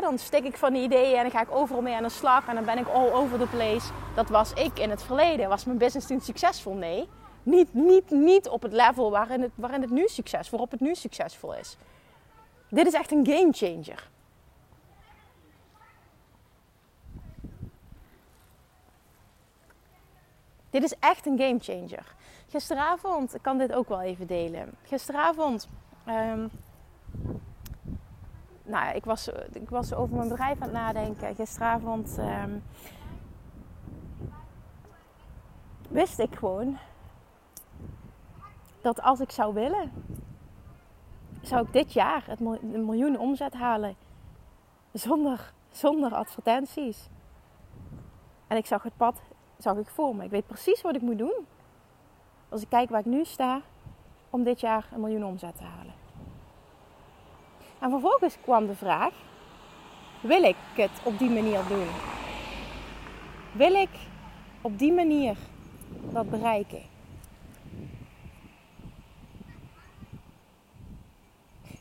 dan 0.00 0.18
stik 0.18 0.44
ik 0.44 0.56
van 0.56 0.72
die 0.72 0.82
ideeën 0.82 1.16
en 1.16 1.22
dan 1.22 1.30
ga 1.30 1.42
ik 1.42 1.50
overal 1.50 1.82
mee 1.82 1.94
aan 1.94 2.02
de 2.02 2.08
slag 2.08 2.48
en 2.48 2.54
dan 2.54 2.64
ben 2.64 2.78
ik 2.78 2.88
all 2.88 3.10
over 3.10 3.38
the 3.38 3.46
place. 3.46 3.92
Dat 4.14 4.28
was 4.28 4.52
ik 4.52 4.78
in 4.78 4.90
het 4.90 5.02
verleden. 5.02 5.48
Was 5.48 5.64
mijn 5.64 5.78
business 5.78 6.06
toen 6.06 6.20
succesvol? 6.20 6.74
Nee. 6.74 7.08
Niet, 7.42 7.74
niet, 7.74 8.10
niet 8.10 8.48
op 8.48 8.62
het 8.62 8.72
level 8.72 9.10
waarin 9.10 9.42
het, 9.42 9.50
waarin 9.54 9.80
het 9.80 9.90
nu 9.90 10.08
succes, 10.08 10.50
waarop 10.50 10.70
het 10.70 10.80
nu 10.80 10.94
succesvol 10.94 11.54
is. 11.54 11.76
Dit 12.70 12.86
is 12.86 12.92
echt 12.92 13.12
een 13.12 13.26
game 13.26 13.52
changer. 13.52 14.08
Dit 20.70 20.82
is 20.82 20.94
echt 20.98 21.26
een 21.26 21.38
game 21.38 21.58
changer. 21.58 22.14
Gisteravond, 22.48 23.34
ik 23.34 23.42
kan 23.42 23.58
dit 23.58 23.72
ook 23.72 23.88
wel 23.88 24.00
even 24.00 24.26
delen. 24.26 24.74
Gisteravond 24.82 25.68
Um, 26.08 26.50
nou, 28.62 28.94
ik 28.94 29.04
was, 29.04 29.28
ik 29.52 29.70
was 29.70 29.94
over 29.94 30.16
mijn 30.16 30.28
bedrijf 30.28 30.60
aan 30.60 30.62
het 30.62 30.72
nadenken. 30.72 31.34
Gisteravond 31.34 32.18
um, 32.18 32.62
wist 35.88 36.18
ik 36.18 36.34
gewoon 36.34 36.78
dat 38.80 39.02
als 39.02 39.20
ik 39.20 39.30
zou 39.30 39.54
willen, 39.54 39.92
zou 41.40 41.66
ik 41.66 41.72
dit 41.72 41.92
jaar 41.92 42.24
het 42.26 42.40
miljoen 42.60 43.18
omzet 43.18 43.54
halen. 43.54 43.96
Zonder, 44.92 45.52
zonder 45.70 46.14
advertenties. 46.14 47.08
En 48.46 48.56
ik 48.56 48.66
zag 48.66 48.82
het 48.82 48.96
pad 48.96 49.20
zag 49.58 49.76
ik 49.76 49.88
voor 49.88 50.16
me. 50.16 50.24
Ik 50.24 50.30
weet 50.30 50.46
precies 50.46 50.82
wat 50.82 50.94
ik 50.94 51.02
moet 51.02 51.18
doen. 51.18 51.46
Als 52.48 52.62
ik 52.62 52.68
kijk 52.68 52.90
waar 52.90 53.00
ik 53.00 53.06
nu 53.06 53.24
sta, 53.24 53.60
om 54.30 54.42
dit 54.42 54.60
jaar 54.60 54.88
een 54.92 55.00
miljoen 55.00 55.24
omzet 55.24 55.56
te 55.56 55.62
halen. 55.62 55.94
En 57.78 57.90
vervolgens 57.90 58.36
kwam 58.40 58.66
de 58.66 58.74
vraag: 58.74 59.12
wil 60.20 60.42
ik 60.42 60.56
het 60.74 61.00
op 61.04 61.18
die 61.18 61.30
manier 61.30 61.60
doen? 61.68 61.86
Wil 63.52 63.74
ik 63.74 63.90
op 64.60 64.78
die 64.78 64.92
manier 64.92 65.36
dat 66.12 66.30
bereiken? 66.30 66.82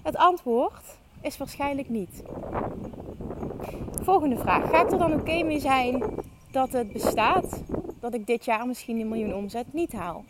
Het 0.01 0.15
antwoord 0.15 0.97
is 1.21 1.37
waarschijnlijk 1.37 1.89
niet. 1.89 2.23
Volgende 4.01 4.37
vraag: 4.37 4.69
ga 4.69 4.81
ik 4.81 4.91
er 4.91 4.97
dan 4.97 5.13
oké 5.13 5.43
mee 5.43 5.59
zijn 5.59 6.03
dat 6.51 6.71
het 6.71 6.93
bestaat 6.93 7.63
dat 7.99 8.13
ik 8.13 8.27
dit 8.27 8.45
jaar 8.45 8.67
misschien 8.67 8.99
een 8.99 9.09
miljoen 9.09 9.33
omzet 9.33 9.73
niet 9.73 9.93
haal? 9.93 10.23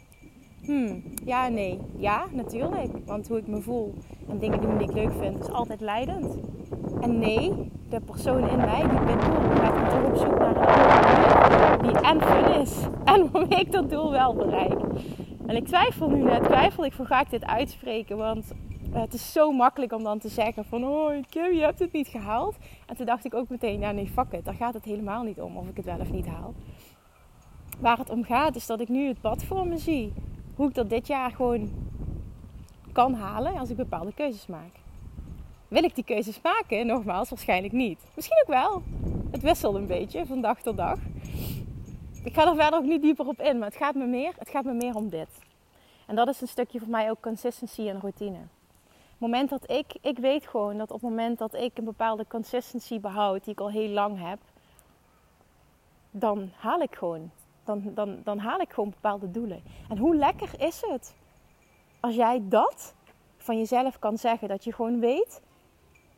Hmm, 0.61 1.03
ja, 1.25 1.47
nee. 1.47 1.79
Ja, 1.97 2.25
natuurlijk. 2.31 2.91
Want 3.05 3.27
hoe 3.27 3.37
ik 3.37 3.47
me 3.47 3.61
voel 3.61 3.93
en 4.29 4.37
dingen 4.37 4.61
doen 4.61 4.77
die 4.77 4.87
ik 4.87 4.93
leuk 4.93 5.13
vind, 5.19 5.39
is 5.39 5.49
altijd 5.49 5.81
leidend. 5.81 6.37
En 7.01 7.19
nee, 7.19 7.71
de 7.89 7.99
persoon 7.99 8.49
in 8.49 8.57
mij 8.57 8.81
die 8.81 8.99
ben 8.99 9.19
doel 9.19 9.55
gaat 9.55 9.89
toch 9.89 10.09
op 10.09 10.17
zoek 10.17 10.39
naar 10.39 10.55
een 10.55 11.87
die 11.87 12.01
en 12.01 12.21
fun 12.21 12.61
is. 12.61 12.75
En 13.13 13.31
waarmee 13.31 13.59
ik 13.59 13.71
dat 13.71 13.89
doel 13.89 14.11
wel 14.11 14.33
bereik. 14.33 14.79
En 15.45 15.55
ik 15.55 15.65
twijfel 15.65 16.09
nu 16.09 16.23
net, 16.23 16.43
twijfel 16.43 16.85
ik 16.85 16.93
van 16.93 17.05
ga 17.05 17.21
ik 17.21 17.29
dit 17.29 17.45
uitspreken. 17.45 18.17
Want 18.17 18.53
het 18.91 19.13
is 19.13 19.31
zo 19.31 19.51
makkelijk 19.51 19.93
om 19.93 20.03
dan 20.03 20.19
te 20.19 20.29
zeggen 20.29 20.65
van... 20.65 20.83
Oh, 20.83 21.11
Kim, 21.29 21.53
je 21.53 21.61
hebt 21.61 21.79
het 21.79 21.91
niet 21.91 22.07
gehaald. 22.07 22.55
En 22.85 22.95
toen 22.95 23.05
dacht 23.05 23.25
ik 23.25 23.33
ook 23.33 23.49
meteen, 23.49 23.79
ja 23.79 23.91
nee, 23.91 24.07
fuck 24.07 24.31
it. 24.31 24.45
Daar 24.45 24.53
gaat 24.53 24.73
het 24.73 24.85
helemaal 24.85 25.23
niet 25.23 25.41
om 25.41 25.57
of 25.57 25.67
ik 25.67 25.75
het 25.75 25.85
wel 25.85 25.99
of 25.99 26.11
niet 26.11 26.27
haal. 26.27 26.53
Waar 27.79 27.97
het 27.97 28.09
om 28.09 28.23
gaat 28.23 28.55
is 28.55 28.65
dat 28.65 28.79
ik 28.79 28.87
nu 28.87 29.07
het 29.07 29.21
pad 29.21 29.43
voor 29.43 29.67
me 29.67 29.77
zie. 29.77 30.13
Hoe 30.55 30.67
ik 30.67 30.75
dat 30.75 30.89
dit 30.89 31.07
jaar 31.07 31.31
gewoon 31.31 31.71
kan 32.91 33.13
halen 33.13 33.57
als 33.57 33.69
ik 33.69 33.75
bepaalde 33.75 34.13
keuzes 34.13 34.47
maak. 34.47 34.71
Wil 35.67 35.83
ik 35.83 35.95
die 35.95 36.03
keuzes 36.03 36.41
maken? 36.41 36.87
Nogmaals, 36.87 37.29
waarschijnlijk 37.29 37.73
niet. 37.73 37.99
Misschien 38.15 38.37
ook 38.41 38.53
wel. 38.53 38.83
Het 39.31 39.41
wisselt 39.41 39.75
een 39.75 39.87
beetje 39.87 40.25
van 40.25 40.41
dag 40.41 40.61
tot 40.61 40.77
dag. 40.77 40.99
Ik 42.23 42.33
ga 42.33 42.47
er 42.47 42.55
verder 42.55 42.79
ook 42.79 42.85
niet 42.85 43.01
dieper 43.01 43.27
op 43.27 43.41
in, 43.41 43.57
maar 43.57 43.67
het 43.67 43.77
gaat 43.77 43.95
me 43.95 44.05
meer, 44.05 44.33
het 44.37 44.49
gaat 44.49 44.63
me 44.63 44.73
meer 44.73 44.95
om 44.95 45.09
dit. 45.09 45.27
En 46.05 46.15
dat 46.15 46.27
is 46.27 46.41
een 46.41 46.47
stukje 46.47 46.79
voor 46.79 46.89
mij 46.89 47.09
ook 47.09 47.21
consistency 47.21 47.87
en 47.87 47.99
routine. 47.99 48.37
Het 48.87 49.19
moment 49.19 49.49
dat 49.49 49.71
ik, 49.71 49.85
ik 50.01 50.17
weet 50.17 50.47
gewoon 50.47 50.77
dat 50.77 50.91
op 50.91 51.01
het 51.01 51.09
moment 51.09 51.37
dat 51.37 51.53
ik 51.53 51.77
een 51.77 51.83
bepaalde 51.83 52.25
consistency 52.27 52.99
behoud, 52.99 53.43
die 53.43 53.53
ik 53.53 53.59
al 53.59 53.69
heel 53.69 53.89
lang 53.89 54.29
heb, 54.29 54.39
dan 56.11 56.51
haal 56.57 56.81
ik 56.81 56.95
gewoon. 56.95 57.31
Dan, 57.67 57.81
dan, 57.93 58.17
dan 58.23 58.39
haal 58.39 58.59
ik 58.59 58.73
gewoon 58.73 58.89
bepaalde 58.89 59.31
doelen. 59.31 59.63
En 59.89 59.97
hoe 59.97 60.15
lekker 60.15 60.49
is 60.57 60.81
het 60.87 61.15
als 61.99 62.15
jij 62.15 62.41
dat 62.43 62.95
van 63.37 63.57
jezelf 63.57 63.99
kan 63.99 64.17
zeggen, 64.17 64.47
dat 64.47 64.63
je 64.63 64.73
gewoon 64.73 64.99
weet, 64.99 65.41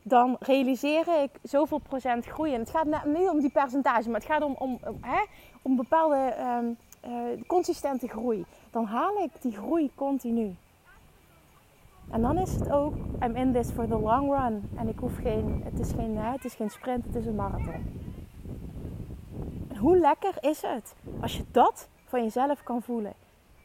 dan 0.04 0.36
realiseer 0.40 1.22
ik 1.24 1.32
zoveel 1.44 1.78
procent 1.78 2.26
groei. 2.26 2.54
En 2.54 2.60
het 2.60 2.70
gaat 2.70 3.06
niet 3.06 3.30
om 3.30 3.40
die 3.40 3.52
percentage, 3.52 4.10
maar 4.10 4.20
het 4.20 4.30
gaat 4.30 4.44
om, 4.44 4.56
om, 4.60 4.80
hè, 5.02 5.26
om 5.62 5.76
bepaalde 5.76 6.36
um, 6.40 6.78
uh, 7.06 7.42
consistente 7.48 8.08
groei. 8.08 8.46
Dan 8.72 8.86
haal 8.86 9.24
ik 9.24 9.42
die 9.42 9.52
groei 9.52 9.92
continu. 9.96 10.56
En 12.12 12.22
dan 12.22 12.38
is 12.38 12.54
het 12.54 12.72
ook, 12.72 12.96
I'm 13.24 13.36
in 13.36 13.54
this 13.54 13.72
for 13.72 13.88
the 13.88 14.00
long 14.00 14.32
run. 14.32 14.70
En 14.76 14.88
ik 14.88 15.00
hoef 15.00 15.16
geen, 15.16 15.62
het 15.64 15.80
is 15.80 15.92
geen, 15.92 16.18
het 16.18 16.46
is 16.46 16.54
geen 16.54 16.70
sprint, 16.70 17.06
het 17.06 17.16
is 17.16 17.26
een 17.26 17.36
marathon. 17.36 18.09
Hoe 19.80 19.98
lekker 19.98 20.34
is 20.40 20.62
het 20.62 20.96
als 21.22 21.38
je 21.38 21.44
dat 21.52 21.90
van 22.06 22.24
jezelf 22.24 22.64
kan 22.64 22.82
voelen? 22.82 23.14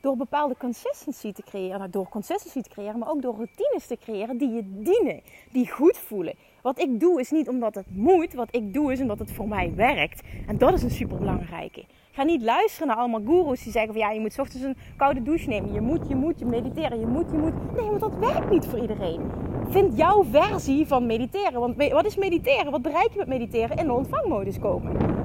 Door 0.00 0.16
bepaalde 0.16 0.56
consistency 0.58 1.32
te 1.32 1.42
creëren, 1.42 1.78
nou, 1.78 1.90
door 1.90 2.08
consistency 2.08 2.60
te 2.60 2.68
creëren, 2.68 2.98
maar 2.98 3.10
ook 3.10 3.22
door 3.22 3.34
routines 3.34 3.86
te 3.86 3.96
creëren 3.96 4.38
die 4.38 4.50
je 4.50 4.62
dienen, 4.64 5.20
die 5.52 5.70
goed 5.70 5.98
voelen. 5.98 6.34
Wat 6.62 6.78
ik 6.78 7.00
doe 7.00 7.20
is 7.20 7.30
niet 7.30 7.48
omdat 7.48 7.74
het 7.74 7.86
moet, 7.88 8.34
wat 8.34 8.48
ik 8.50 8.74
doe 8.74 8.92
is 8.92 9.00
omdat 9.00 9.18
het 9.18 9.32
voor 9.32 9.48
mij 9.48 9.74
werkt. 9.74 10.22
En 10.46 10.58
dat 10.58 10.72
is 10.72 10.82
een 10.82 10.90
superbelangrijke. 10.90 11.84
Ga 12.12 12.22
niet 12.22 12.42
luisteren 12.42 12.88
naar 12.88 12.96
allemaal 12.96 13.22
gurus 13.24 13.62
die 13.62 13.72
zeggen 13.72 13.92
van 13.92 14.00
ja, 14.02 14.10
je 14.10 14.20
moet 14.20 14.38
ochtends 14.38 14.64
een 14.64 14.76
koude 14.96 15.22
douche 15.22 15.48
nemen. 15.48 15.72
Je 15.72 15.80
moet, 15.80 16.08
je 16.08 16.14
moet, 16.14 16.38
je 16.38 16.44
mediteren, 16.44 17.00
je 17.00 17.06
moet, 17.06 17.30
je 17.30 17.36
moet. 17.36 17.74
Nee, 17.76 17.86
want 17.86 18.00
dat 18.00 18.18
werkt 18.18 18.50
niet 18.50 18.66
voor 18.66 18.78
iedereen. 18.78 19.30
Vind 19.68 19.96
jouw 19.96 20.24
versie 20.24 20.86
van 20.86 21.06
mediteren. 21.06 21.60
Want 21.60 21.90
wat 21.90 22.06
is 22.06 22.16
mediteren? 22.16 22.70
Wat 22.70 22.82
bereik 22.82 23.12
je 23.12 23.18
met 23.18 23.28
mediteren? 23.28 23.76
In 23.76 23.86
de 23.86 23.92
ontvangmodus 23.92 24.58
komen. 24.58 25.22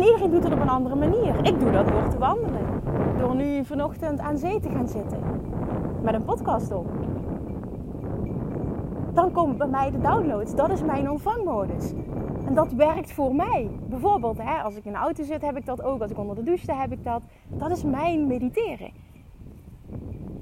En 0.00 0.06
iedereen 0.06 0.30
doet 0.30 0.44
het 0.44 0.52
op 0.52 0.60
een 0.60 0.68
andere 0.68 0.94
manier. 0.94 1.46
Ik 1.46 1.60
doe 1.60 1.70
dat 1.70 1.88
door 1.88 2.08
te 2.08 2.18
wandelen. 2.18 2.82
Door 3.18 3.34
nu 3.34 3.64
vanochtend 3.64 4.20
aan 4.20 4.38
zee 4.38 4.60
te 4.60 4.68
gaan 4.68 4.88
zitten. 4.88 5.18
Met 6.02 6.14
een 6.14 6.24
podcast 6.24 6.72
op. 6.72 6.86
Dan 9.14 9.32
komen 9.32 9.56
bij 9.56 9.66
mij 9.66 9.90
de 9.90 10.00
downloads. 10.00 10.54
Dat 10.54 10.70
is 10.70 10.82
mijn 10.82 11.10
ontvangmodus. 11.10 11.92
En 12.46 12.54
dat 12.54 12.72
werkt 12.72 13.12
voor 13.12 13.34
mij. 13.34 13.70
Bijvoorbeeld, 13.88 14.38
hè, 14.38 14.62
als 14.62 14.76
ik 14.76 14.84
in 14.84 14.92
de 14.92 14.98
auto 14.98 15.22
zit, 15.22 15.42
heb 15.42 15.56
ik 15.56 15.66
dat 15.66 15.82
ook. 15.82 16.00
Als 16.00 16.10
ik 16.10 16.18
onder 16.18 16.36
de 16.36 16.42
douche 16.42 16.62
sta, 16.62 16.74
heb 16.74 16.92
ik 16.92 17.04
dat. 17.04 17.22
Dat 17.48 17.70
is 17.70 17.84
mijn 17.84 18.26
mediteren. 18.26 18.90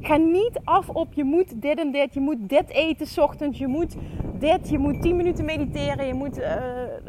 Ga 0.00 0.16
niet 0.16 0.60
af 0.64 0.88
op 0.88 1.12
je 1.12 1.24
moet 1.24 1.62
dit 1.62 1.78
en 1.78 1.92
dit. 1.92 2.14
Je 2.14 2.20
moet 2.20 2.48
dit 2.48 2.68
eten 2.68 3.06
s 3.06 3.18
ochtends. 3.18 3.58
Je 3.58 3.66
moet 3.66 3.96
dit. 4.38 4.68
Je 4.68 4.78
moet 4.78 5.02
10 5.02 5.16
minuten 5.16 5.44
mediteren. 5.44 6.06
Je 6.06 6.14
moet, 6.14 6.38
uh, 6.38 6.54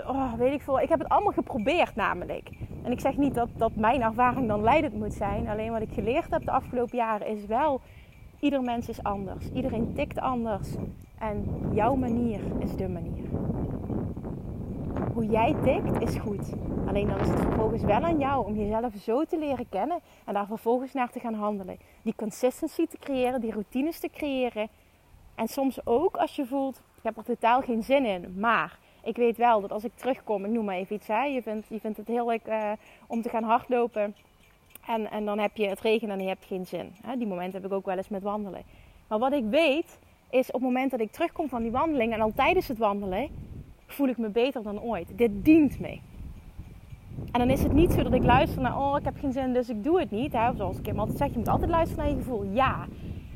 oh, 0.08 0.34
weet 0.34 0.54
ik 0.54 0.62
veel. 0.62 0.80
Ik 0.80 0.90
heb 0.90 1.00
het 1.00 1.10
allemaal 1.10 1.34
geprobeerd 1.34 1.96
namelijk. 1.96 2.50
En 2.84 2.92
ik 2.92 3.00
zeg 3.00 3.18
niet 3.18 3.36
dat, 3.36 3.50
dat 3.58 3.76
mijn 3.76 4.02
ervaring 4.02 4.48
dan 4.48 4.64
leidend 4.64 4.94
moet 4.94 5.14
zijn. 5.14 5.48
Alleen 5.48 5.72
wat 5.72 5.82
ik 5.82 5.94
geleerd 5.94 6.32
heb 6.32 6.46
de 6.46 6.52
afgelopen 6.52 6.98
jaren 6.98 7.28
is 7.28 7.46
wel... 7.46 7.82
Ieder 8.40 8.62
mens 8.62 8.90
is 8.90 9.04
anders. 9.04 9.52
Iedereen 9.54 9.94
tikt 9.94 10.20
anders. 10.20 10.70
En 11.20 11.46
jouw 11.74 11.96
manier 11.96 12.40
is 12.60 12.76
de 12.76 12.88
manier 12.88 13.28
hoe 15.14 15.26
jij 15.26 15.56
tikt 15.64 16.02
is 16.02 16.16
goed. 16.16 16.54
Alleen 16.88 17.08
dan 17.08 17.20
is 17.20 17.28
het 17.28 17.40
vervolgens 17.40 17.84
wel 17.84 18.02
aan 18.02 18.20
jou 18.20 18.46
om 18.46 18.56
jezelf 18.56 18.94
zo 18.96 19.24
te 19.24 19.38
leren 19.38 19.70
kennen 19.70 20.00
en 20.26 20.34
daar 20.34 20.48
vervolgens 20.48 20.94
naar 20.94 21.10
te 21.10 21.20
gaan 21.20 21.34
handelen. 21.34 21.78
Die 22.02 22.16
consistency 22.16 22.88
te 22.88 22.98
creëren, 22.98 23.42
die 23.42 23.52
routines 23.52 24.00
te 24.00 24.10
creëren. 24.10 24.68
En 25.36 25.48
soms 25.48 25.86
ook 25.86 26.18
als 26.18 26.36
je 26.36 26.46
voelt, 26.46 26.82
ik 26.98 27.04
heb 27.04 27.18
er 27.18 27.24
totaal 27.24 27.62
geen 27.62 27.84
zin 27.84 28.06
in, 28.06 28.34
maar 28.40 28.80
ik 29.04 29.16
weet 29.16 29.38
wel 29.38 29.62
dat 29.62 29.72
als 29.72 29.84
ik 29.84 29.96
terugkom, 29.96 30.46
ik 30.46 30.52
noem 30.52 30.66
maar 30.66 30.76
even 30.76 30.96
iets, 30.96 31.08
hè, 31.08 31.24
je, 31.24 31.42
vindt, 31.42 31.68
je 31.68 31.80
vindt 31.80 31.98
het 31.98 32.08
heel 32.08 32.28
leuk 32.28 32.48
uh, 32.48 32.72
om 33.08 33.22
te 33.22 33.30
gaan 33.30 33.44
hardlopen. 33.44 34.16
En, 34.88 35.12
en 35.12 35.26
dan 35.26 35.40
heb 35.40 35.58
je 35.58 35.68
het 35.68 35.80
regen 35.80 36.10
en 36.10 36.20
je 36.20 36.28
hebt 36.28 36.46
geen 36.46 36.66
zin. 36.66 36.92
Hè? 37.02 37.18
Die 37.18 37.28
momenten 37.28 37.62
heb 37.62 37.72
ik 37.72 37.78
ook 37.78 37.86
wel 37.86 37.98
eens 37.98 38.10
met 38.10 38.24
wandelen. 38.24 38.64
Maar 39.08 39.20
wat 39.20 39.34
ik 39.34 39.44
weet, 39.50 40.00
is 40.30 40.48
op 40.48 40.54
het 40.54 40.62
moment 40.62 40.92
dat 40.92 41.00
ik 41.00 41.12
terugkom 41.12 41.50
van 41.50 41.62
die 41.62 41.72
wandeling 41.72 42.14
en 42.14 42.22
al 42.22 42.32
tijdens 42.36 42.68
het 42.68 42.78
wandelen, 42.78 43.30
voel 43.92 44.08
ik 44.08 44.18
me 44.18 44.30
beter 44.30 44.64
dan 44.64 44.82
ooit. 44.82 45.18
Dit 45.18 45.46
dient 45.46 45.80
me. 45.80 46.00
En 47.32 47.40
dan 47.40 47.50
is 47.50 47.64
het 47.64 47.74
niet 47.74 47.92
zo 47.92 48.04
dat 48.04 48.14
ik 48.14 48.24
luister 48.24 48.62
naar, 48.62 48.78
oh 48.78 48.98
ik 48.98 49.06
heb 49.06 49.20
geen 49.20 49.32
zin, 49.32 49.54
dus 49.54 49.70
ik 49.70 49.84
doe 49.84 50.00
het 50.00 50.12
niet. 50.12 50.34
Hè? 50.34 50.56
Zoals 50.56 50.82
Kim 50.82 51.00
altijd 51.00 51.18
zegt, 51.18 51.32
je 51.32 51.38
moet 51.38 51.48
altijd 51.48 51.70
luisteren 51.70 52.04
naar 52.04 52.14
je 52.14 52.20
gevoel. 52.20 52.44
Ja. 52.44 52.88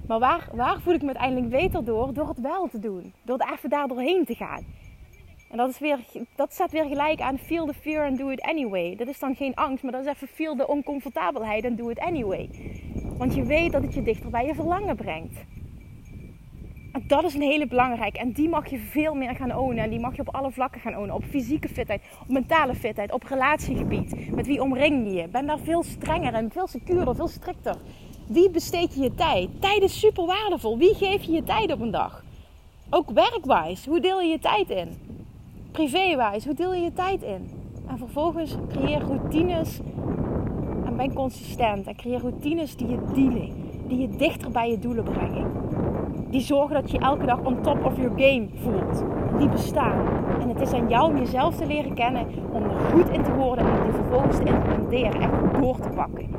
Maar 0.07 0.19
waar, 0.19 0.49
waar 0.53 0.81
voel 0.81 0.93
ik 0.93 1.01
me 1.01 1.07
uiteindelijk 1.07 1.49
beter 1.49 1.85
door? 1.85 2.13
Door 2.13 2.27
het 2.27 2.39
wel 2.39 2.67
te 2.67 2.79
doen. 2.79 3.13
Door 3.23 3.37
er 3.37 3.53
even 3.53 3.69
daar 3.69 3.87
doorheen 3.87 4.25
te 4.25 4.35
gaan. 4.35 4.63
En 5.49 5.57
dat, 5.57 5.69
is 5.69 5.79
weer, 5.79 5.99
dat 6.35 6.53
staat 6.53 6.71
weer 6.71 6.85
gelijk 6.85 7.21
aan 7.21 7.37
feel 7.37 7.65
the 7.65 7.73
fear 7.73 8.07
and 8.07 8.17
do 8.17 8.29
it 8.29 8.41
anyway. 8.41 8.95
Dat 8.95 9.07
is 9.07 9.19
dan 9.19 9.35
geen 9.35 9.55
angst, 9.55 9.83
maar 9.83 9.91
dat 9.91 10.05
is 10.05 10.07
even 10.07 10.27
feel 10.27 10.55
de 10.55 10.67
oncomfortabelheid 10.67 11.63
en 11.63 11.75
do 11.75 11.89
it 11.89 11.99
anyway. 11.99 12.49
Want 13.17 13.35
je 13.35 13.43
weet 13.43 13.71
dat 13.71 13.83
het 13.83 13.93
je 13.93 14.01
dichter 14.01 14.29
bij 14.29 14.45
je 14.45 14.55
verlangen 14.55 14.95
brengt. 14.95 15.45
Dat 17.01 17.23
is 17.23 17.33
een 17.33 17.41
hele 17.41 17.67
belangrijke. 17.67 18.19
En 18.19 18.31
die 18.31 18.49
mag 18.49 18.69
je 18.69 18.77
veel 18.77 19.13
meer 19.13 19.35
gaan 19.35 19.55
ownen. 19.55 19.83
En 19.83 19.89
die 19.89 19.99
mag 19.99 20.15
je 20.15 20.21
op 20.21 20.35
alle 20.35 20.51
vlakken 20.51 20.81
gaan 20.81 20.97
ownen. 20.97 21.15
Op 21.15 21.23
fysieke 21.23 21.67
fitheid, 21.67 22.01
op 22.21 22.29
mentale 22.29 22.75
fitheid, 22.75 23.11
op 23.11 23.23
relatiegebied. 23.23 24.35
Met 24.35 24.47
wie 24.47 24.61
omring 24.61 25.07
je 25.07 25.13
je? 25.13 25.27
Ben 25.27 25.45
daar 25.45 25.59
veel 25.59 25.83
strenger 25.83 26.33
en 26.33 26.51
veel 26.51 26.67
secuurder, 26.67 27.15
veel 27.15 27.27
strikter. 27.27 27.75
Wie 28.27 28.49
besteed 28.49 28.95
je 28.95 29.01
je 29.01 29.15
tijd? 29.15 29.49
Tijd 29.59 29.81
is 29.81 29.99
super 29.99 30.25
waardevol. 30.25 30.77
Wie 30.77 30.93
geef 30.93 31.23
je 31.23 31.31
je 31.31 31.43
tijd 31.43 31.71
op 31.71 31.81
een 31.81 31.91
dag? 31.91 32.23
Ook 32.89 33.09
werkwijs. 33.09 33.85
Hoe 33.85 33.99
deel 33.99 34.21
je 34.21 34.29
je 34.29 34.39
tijd 34.39 34.69
in? 34.69 34.97
Privéwijs. 35.71 36.45
Hoe 36.45 36.55
deel 36.55 36.73
je 36.73 36.81
je 36.81 36.93
tijd 36.93 37.21
in? 37.21 37.49
En 37.87 37.97
vervolgens 37.97 38.55
creëer 38.69 38.99
routines. 38.99 39.79
En 40.85 40.95
ben 40.97 41.13
consistent. 41.13 41.87
En 41.87 41.95
creëer 41.95 42.19
routines 42.19 42.75
die 42.75 42.87
je 42.87 42.99
dienen. 43.13 43.49
Die 43.87 43.97
je 43.97 44.09
dichter 44.09 44.51
bij 44.51 44.69
je 44.69 44.79
doelen 44.79 45.03
brengen 45.03 45.63
die 46.33 46.41
zorgen 46.41 46.81
dat 46.81 46.91
je 46.91 46.97
elke 46.97 47.25
dag 47.25 47.39
on 47.39 47.61
top 47.61 47.85
of 47.85 47.97
your 47.97 48.11
game 48.15 48.49
voelt. 48.55 49.03
Die 49.37 49.49
bestaan. 49.49 50.07
En 50.41 50.49
het 50.49 50.61
is 50.61 50.73
aan 50.73 50.89
jou 50.89 51.11
om 51.11 51.17
jezelf 51.17 51.55
te 51.55 51.65
leren 51.65 51.93
kennen, 51.93 52.27
om 52.51 52.63
er 52.63 52.79
goed 52.79 53.09
in 53.09 53.23
te 53.23 53.33
worden 53.33 53.65
en 53.65 53.83
die 53.83 53.91
vervolgens 53.91 54.37
te 54.37 54.43
implementeren 54.43 55.21
en 55.21 55.61
door 55.61 55.79
te 55.79 55.89
pakken. 55.89 56.29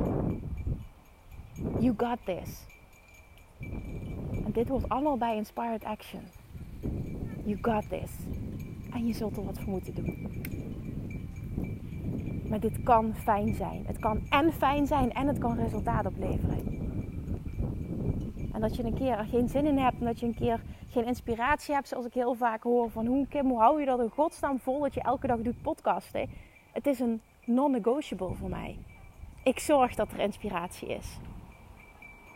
You 1.79 1.93
got 1.97 2.17
this. 2.25 2.65
En 4.45 4.51
dit 4.51 4.67
hoort 4.67 4.89
allemaal 4.89 5.17
bij 5.17 5.35
Inspired 5.35 5.83
Action. 5.83 6.21
You 7.43 7.57
got 7.61 7.89
this. 7.89 8.11
En 8.93 9.07
je 9.07 9.13
zult 9.13 9.37
er 9.37 9.45
wat 9.45 9.59
voor 9.59 9.71
moeten 9.71 9.95
doen. 9.95 10.43
Maar 12.49 12.59
dit 12.59 12.83
kan 12.83 13.13
fijn 13.15 13.53
zijn. 13.53 13.83
Het 13.85 13.99
kan 13.99 14.21
en 14.29 14.53
fijn 14.53 14.87
zijn 14.87 15.13
en 15.13 15.27
het 15.27 15.37
kan 15.37 15.57
resultaat 15.57 16.05
opleveren. 16.05 16.74
En 18.55 18.61
dat 18.61 18.75
je 18.75 18.83
een 18.83 18.97
keer 18.97 19.17
er 19.17 19.25
geen 19.25 19.49
zin 19.49 19.65
in 19.65 19.77
hebt. 19.77 19.99
En 19.99 20.05
dat 20.05 20.19
je 20.19 20.25
een 20.25 20.35
keer 20.35 20.61
geen 20.89 21.05
inspiratie 21.05 21.73
hebt. 21.73 21.87
Zoals 21.87 22.05
ik 22.05 22.13
heel 22.13 22.33
vaak 22.33 22.63
hoor 22.63 22.89
van 22.89 23.05
hoe 23.05 23.27
Kim, 23.27 23.49
hoe 23.49 23.59
hou 23.59 23.79
je 23.79 23.85
dat 23.85 23.99
in 23.99 24.09
godsnaam 24.09 24.59
vol 24.59 24.79
dat 24.79 24.93
je 24.93 25.01
elke 25.01 25.27
dag 25.27 25.39
doet 25.39 25.61
podcasten. 25.61 26.29
Het 26.71 26.87
is 26.87 26.99
een 26.99 27.21
non-negotiable 27.45 28.33
voor 28.33 28.49
mij. 28.49 28.77
Ik 29.43 29.59
zorg 29.59 29.95
dat 29.95 30.11
er 30.11 30.19
inspiratie 30.19 30.87
is. 30.87 31.17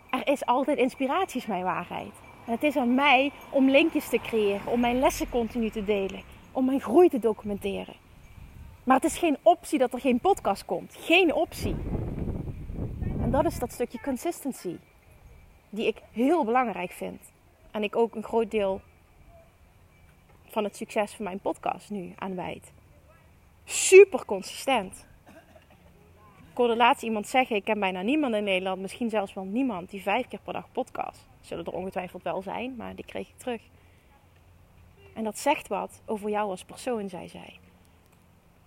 Er 0.10 0.28
is 0.28 0.46
altijd 0.46 0.78
inspiratie, 0.78 1.42
is 1.42 1.48
mijn 1.48 1.64
waarheid. 1.64 2.14
En 2.46 2.52
het 2.52 2.64
is 2.64 2.78
aan 2.78 2.96
mij 2.96 3.32
om 3.50 3.70
linkjes 3.70 4.10
te 4.10 4.20
creëren, 4.20 4.72
om 4.72 4.80
mijn 4.80 5.00
lessen 5.00 5.30
continu 5.30 5.70
te 5.70 5.84
delen, 5.84 6.22
om 6.52 6.66
mijn 6.66 6.82
groei 6.82 7.10
te 7.10 7.20
documenteren. 7.20 7.96
Maar 8.84 8.96
het 8.96 9.06
is 9.06 9.18
geen 9.18 9.38
optie 9.42 9.80
dat 9.80 9.94
er 9.94 10.00
geen 10.00 10.20
podcast 10.20 10.66
komt. 10.66 10.96
Geen 11.00 11.34
optie. 11.34 11.76
En 13.22 13.32
dat 13.32 13.46
is 13.46 13.60
dat 13.60 13.72
stukje 13.72 14.02
consistency 14.02 14.78
die 15.70 15.88
ik 15.88 16.02
heel 16.12 16.46
belangrijk 16.46 16.92
vind. 16.92 17.32
En 17.72 17.84
ik 17.84 17.96
ook 17.96 18.16
een 18.16 18.24
groot 18.24 18.52
deel 18.52 18.82
van 20.46 20.64
het 20.64 20.76
succes 20.76 21.14
van 21.14 21.26
mijn 21.26 21.40
podcast 21.40 21.90
nu 21.90 22.14
aan 22.16 22.36
wijd. 22.36 22.72
Super 23.64 24.26
consistent. 24.26 25.08
Ik 26.52 26.66
hoorde 26.66 26.76
laatst 26.76 27.04
iemand 27.04 27.28
zeggen: 27.28 27.56
Ik 27.56 27.64
ken 27.64 27.80
bijna 27.80 28.02
niemand 28.02 28.36
in 28.36 28.44
Nederland, 28.44 28.82
misschien 28.82 29.10
zelfs 29.10 29.34
wel 29.34 29.44
niemand, 29.44 29.90
die 29.90 30.02
vijf 30.02 30.28
keer 30.28 30.40
per 30.44 30.54
dag 30.54 30.72
podcast. 30.72 31.28
Zullen 31.42 31.66
er 31.66 31.74
ongetwijfeld 31.74 32.24
wel 32.24 32.42
zijn, 32.42 32.76
maar 32.76 32.96
die 32.96 33.06
kreeg 33.06 33.30
ik 33.30 33.38
terug. 33.38 33.62
En 35.14 35.24
dat 35.24 35.38
zegt 35.38 35.68
wat 35.68 36.02
over 36.06 36.30
jou 36.30 36.50
als 36.50 36.64
persoon, 36.64 37.10
zei 37.10 37.28
zij. 37.28 37.60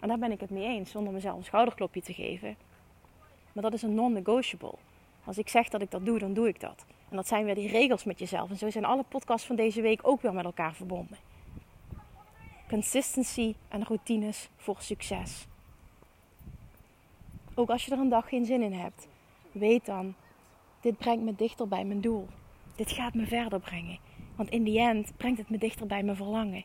En 0.01 0.09
daar 0.09 0.19
ben 0.19 0.33
ik 0.33 0.41
het 0.41 0.51
mee 0.51 0.67
eens, 0.67 0.91
zonder 0.91 1.13
mezelf 1.13 1.37
een 1.37 1.45
schouderklopje 1.45 2.03
te 2.03 2.13
geven. 2.13 2.57
Maar 3.53 3.63
dat 3.63 3.73
is 3.73 3.83
een 3.83 3.95
non-negotiable. 3.95 4.75
Als 5.25 5.39
ik 5.39 5.49
zeg 5.49 5.69
dat 5.69 5.83
ik 5.83 5.91
dat 5.91 6.05
doe, 6.05 6.19
dan 6.19 6.33
doe 6.33 6.49
ik 6.49 6.61
dat. 6.61 6.85
En 7.09 7.17
dat 7.17 7.29
zijn 7.29 7.45
weer 7.45 7.55
die 7.55 7.69
regels 7.69 8.05
met 8.05 8.19
jezelf. 8.19 8.51
En 8.51 8.57
zo 8.57 8.71
zijn 8.71 8.85
alle 8.85 9.05
podcasts 9.09 9.47
van 9.47 9.57
deze 9.57 9.81
week 9.81 10.01
ook 10.03 10.23
weer 10.23 10.33
met 10.33 10.45
elkaar 10.45 10.75
verbonden. 10.75 11.19
Consistency 12.69 13.55
en 13.69 13.85
routines 13.85 14.49
voor 14.57 14.77
succes. 14.79 15.47
Ook 17.55 17.71
als 17.71 17.85
je 17.85 17.91
er 17.93 17.99
een 17.99 18.09
dag 18.09 18.29
geen 18.29 18.45
zin 18.45 18.63
in 18.63 18.73
hebt, 18.73 19.09
weet 19.53 19.87
dan, 19.87 20.15
dit 20.81 20.99
brengt 20.99 21.25
me 21.25 21.35
dichter 21.35 21.69
bij 21.69 21.85
mijn 21.85 22.01
doel. 22.01 22.29
Dit 22.77 22.91
gaat 22.91 23.15
me 23.15 23.27
verder 23.27 23.61
brengen. 23.61 23.99
Want 24.37 24.51
in 24.51 24.63
die 24.63 24.79
end 24.79 25.17
brengt 25.17 25.39
het 25.39 25.51
me 25.51 25.59
dichter 25.59 25.87
bij 25.87 26.03
mijn 26.03 26.17
verlangen. 26.17 26.65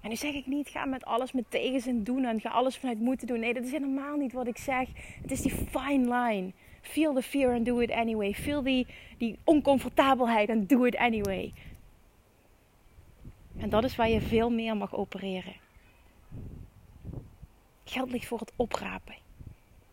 En 0.00 0.08
nu 0.08 0.16
zeg 0.16 0.34
ik 0.34 0.46
niet, 0.46 0.68
ga 0.68 0.84
met 0.84 1.04
alles 1.04 1.32
met 1.32 1.44
tegenzin 1.48 2.04
doen 2.04 2.24
en 2.24 2.40
ga 2.40 2.50
alles 2.50 2.76
vanuit 2.76 3.00
moeten 3.00 3.26
doen. 3.26 3.40
Nee, 3.40 3.54
dat 3.54 3.64
is 3.64 3.70
helemaal 3.70 4.16
niet 4.16 4.32
wat 4.32 4.46
ik 4.46 4.58
zeg. 4.58 4.88
Het 5.22 5.30
is 5.30 5.40
die 5.40 5.52
fine 5.52 6.14
line. 6.14 6.52
Feel 6.80 7.14
the 7.14 7.22
fear 7.22 7.54
and 7.54 7.66
do 7.66 7.78
it 7.78 7.90
anyway. 7.90 8.34
Feel 8.34 8.62
die, 8.62 8.86
die 9.18 9.38
oncomfortabelheid 9.44 10.48
en 10.48 10.66
do 10.66 10.84
it 10.84 10.96
anyway. 10.96 11.52
En 13.58 13.70
dat 13.70 13.84
is 13.84 13.96
waar 13.96 14.08
je 14.08 14.20
veel 14.20 14.50
meer 14.50 14.76
mag 14.76 14.94
opereren. 14.94 15.54
Geld 17.84 18.10
ligt 18.10 18.26
voor 18.26 18.38
het 18.38 18.52
oprapen. 18.56 19.14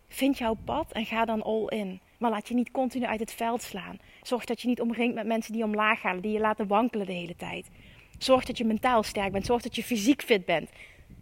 Vind 0.08 0.38
jouw 0.38 0.58
pad 0.64 0.92
en 0.92 1.06
ga 1.06 1.26
dan 1.26 1.44
all 1.44 1.66
in. 1.68 2.00
Maar 2.18 2.32
laat 2.32 2.48
je 2.48 2.54
niet 2.54 2.72
continu 2.72 3.06
uit 3.06 3.20
het 3.20 3.34
veld 3.34 3.62
slaan. 3.62 4.00
Zorg 4.22 4.46
dat 4.46 4.62
je 4.62 4.68
niet 4.68 4.82
omringt 4.82 5.16
met 5.16 5.26
mensen 5.26 5.54
die 5.54 5.64
omlaag 5.64 6.02
halen, 6.02 6.22
die 6.22 6.32
je 6.32 6.40
laten 6.40 6.68
wankelen 6.68 7.06
de 7.06 7.14
hele 7.14 7.36
tijd. 7.36 7.70
Zorg 8.18 8.46
dat 8.46 8.58
je 8.58 8.66
mentaal 8.66 9.04
sterk 9.04 9.32
bent. 9.32 9.46
Zorg 9.46 9.62
dat 9.62 9.76
je 9.76 9.84
fysiek 9.84 10.22
fit 10.22 10.46
bent. 10.46 10.70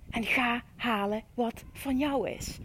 En 0.09 0.23
ga 0.23 0.63
halen 0.75 1.23
wat 1.33 1.63
van 1.73 1.97
jou 1.97 2.29
is. 2.29 2.57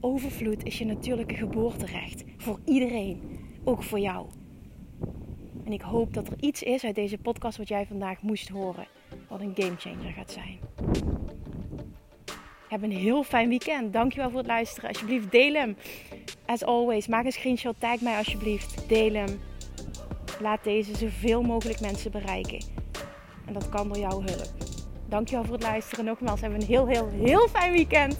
Overvloed 0.00 0.64
is 0.64 0.78
je 0.78 0.84
natuurlijke 0.84 1.34
geboorterecht. 1.34 2.24
Voor 2.36 2.60
iedereen. 2.64 3.38
Ook 3.64 3.82
voor 3.82 3.98
jou. 3.98 4.26
En 5.64 5.72
ik 5.72 5.80
hoop 5.80 6.14
dat 6.14 6.26
er 6.26 6.34
iets 6.40 6.62
is 6.62 6.84
uit 6.84 6.94
deze 6.94 7.18
podcast 7.18 7.58
wat 7.58 7.68
jij 7.68 7.86
vandaag 7.86 8.22
moest 8.22 8.48
horen. 8.48 8.86
Wat 9.28 9.40
een 9.40 9.52
gamechanger 9.54 10.12
gaat 10.12 10.30
zijn. 10.30 10.58
Heb 12.68 12.82
een 12.82 12.92
heel 12.92 13.22
fijn 13.22 13.48
weekend. 13.48 13.92
Dankjewel 13.92 14.30
voor 14.30 14.38
het 14.38 14.46
luisteren. 14.46 14.88
Alsjeblieft, 14.88 15.30
deel 15.30 15.54
hem. 15.54 15.76
As 16.46 16.64
always, 16.64 17.06
maak 17.06 17.24
een 17.24 17.32
screenshot. 17.32 17.80
Tag 17.80 18.00
mij 18.00 18.16
alsjeblieft. 18.16 18.88
Deel 18.88 19.14
hem. 19.14 19.40
Laat 20.40 20.64
deze 20.64 20.96
zoveel 20.96 21.42
mogelijk 21.42 21.80
mensen 21.80 22.10
bereiken. 22.10 22.64
En 23.50 23.56
dat 23.56 23.68
kan 23.68 23.88
door 23.88 23.98
jouw 23.98 24.22
hulp. 24.22 24.50
Dankjewel 25.08 25.44
voor 25.44 25.54
het 25.54 25.62
luisteren. 25.62 26.04
Nogmaals, 26.04 26.40
hebben 26.40 26.60
een 26.60 26.66
heel, 26.66 26.86
heel, 26.86 27.08
heel 27.08 27.48
fijn 27.48 27.72
weekend. 27.72 28.18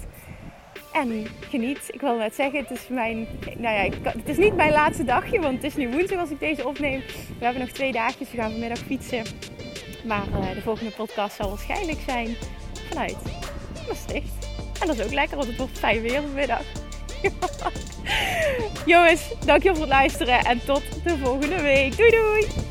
En 0.93 1.27
geniet. 1.39 1.89
Ik 1.91 2.01
wil 2.01 2.17
net 2.17 2.35
zeggen, 2.35 2.59
het 2.59 2.71
is 2.71 2.87
mijn. 2.87 3.27
Nou 3.57 3.75
ja, 3.75 3.97
het 4.03 4.29
is 4.29 4.37
niet 4.37 4.55
mijn 4.55 4.71
laatste 4.71 5.03
dagje, 5.03 5.39
want 5.39 5.55
het 5.55 5.63
is 5.63 5.75
nu 5.75 5.91
woensdag 5.91 6.19
als 6.19 6.29
ik 6.29 6.39
deze 6.39 6.67
opneem. 6.67 6.99
We 7.39 7.45
hebben 7.45 7.61
nog 7.61 7.71
twee 7.71 7.91
dagjes. 7.91 8.31
We 8.31 8.37
gaan 8.37 8.51
vanmiddag 8.51 8.77
fietsen. 8.77 9.23
Maar 10.05 10.27
uh, 10.27 10.51
de 10.53 10.61
volgende 10.61 10.91
podcast 10.91 11.35
zal 11.35 11.49
waarschijnlijk 11.49 11.99
zijn 12.07 12.35
vanuit 12.89 13.17
Maastricht. 13.87 14.47
En 14.81 14.87
dat 14.87 14.99
is 14.99 15.05
ook 15.05 15.13
lekker, 15.13 15.37
want 15.37 15.49
het 15.49 15.57
wordt 15.57 15.79
fijn 15.79 16.01
weer 16.01 16.21
vanmiddag. 16.21 16.61
Jongens, 18.85 19.33
dankjewel 19.45 19.75
voor 19.75 19.85
het 19.85 19.93
luisteren 19.93 20.39
en 20.39 20.65
tot 20.65 20.83
de 21.03 21.17
volgende 21.17 21.61
week. 21.61 21.97
Doei 21.97 22.11
doei! 22.11 22.70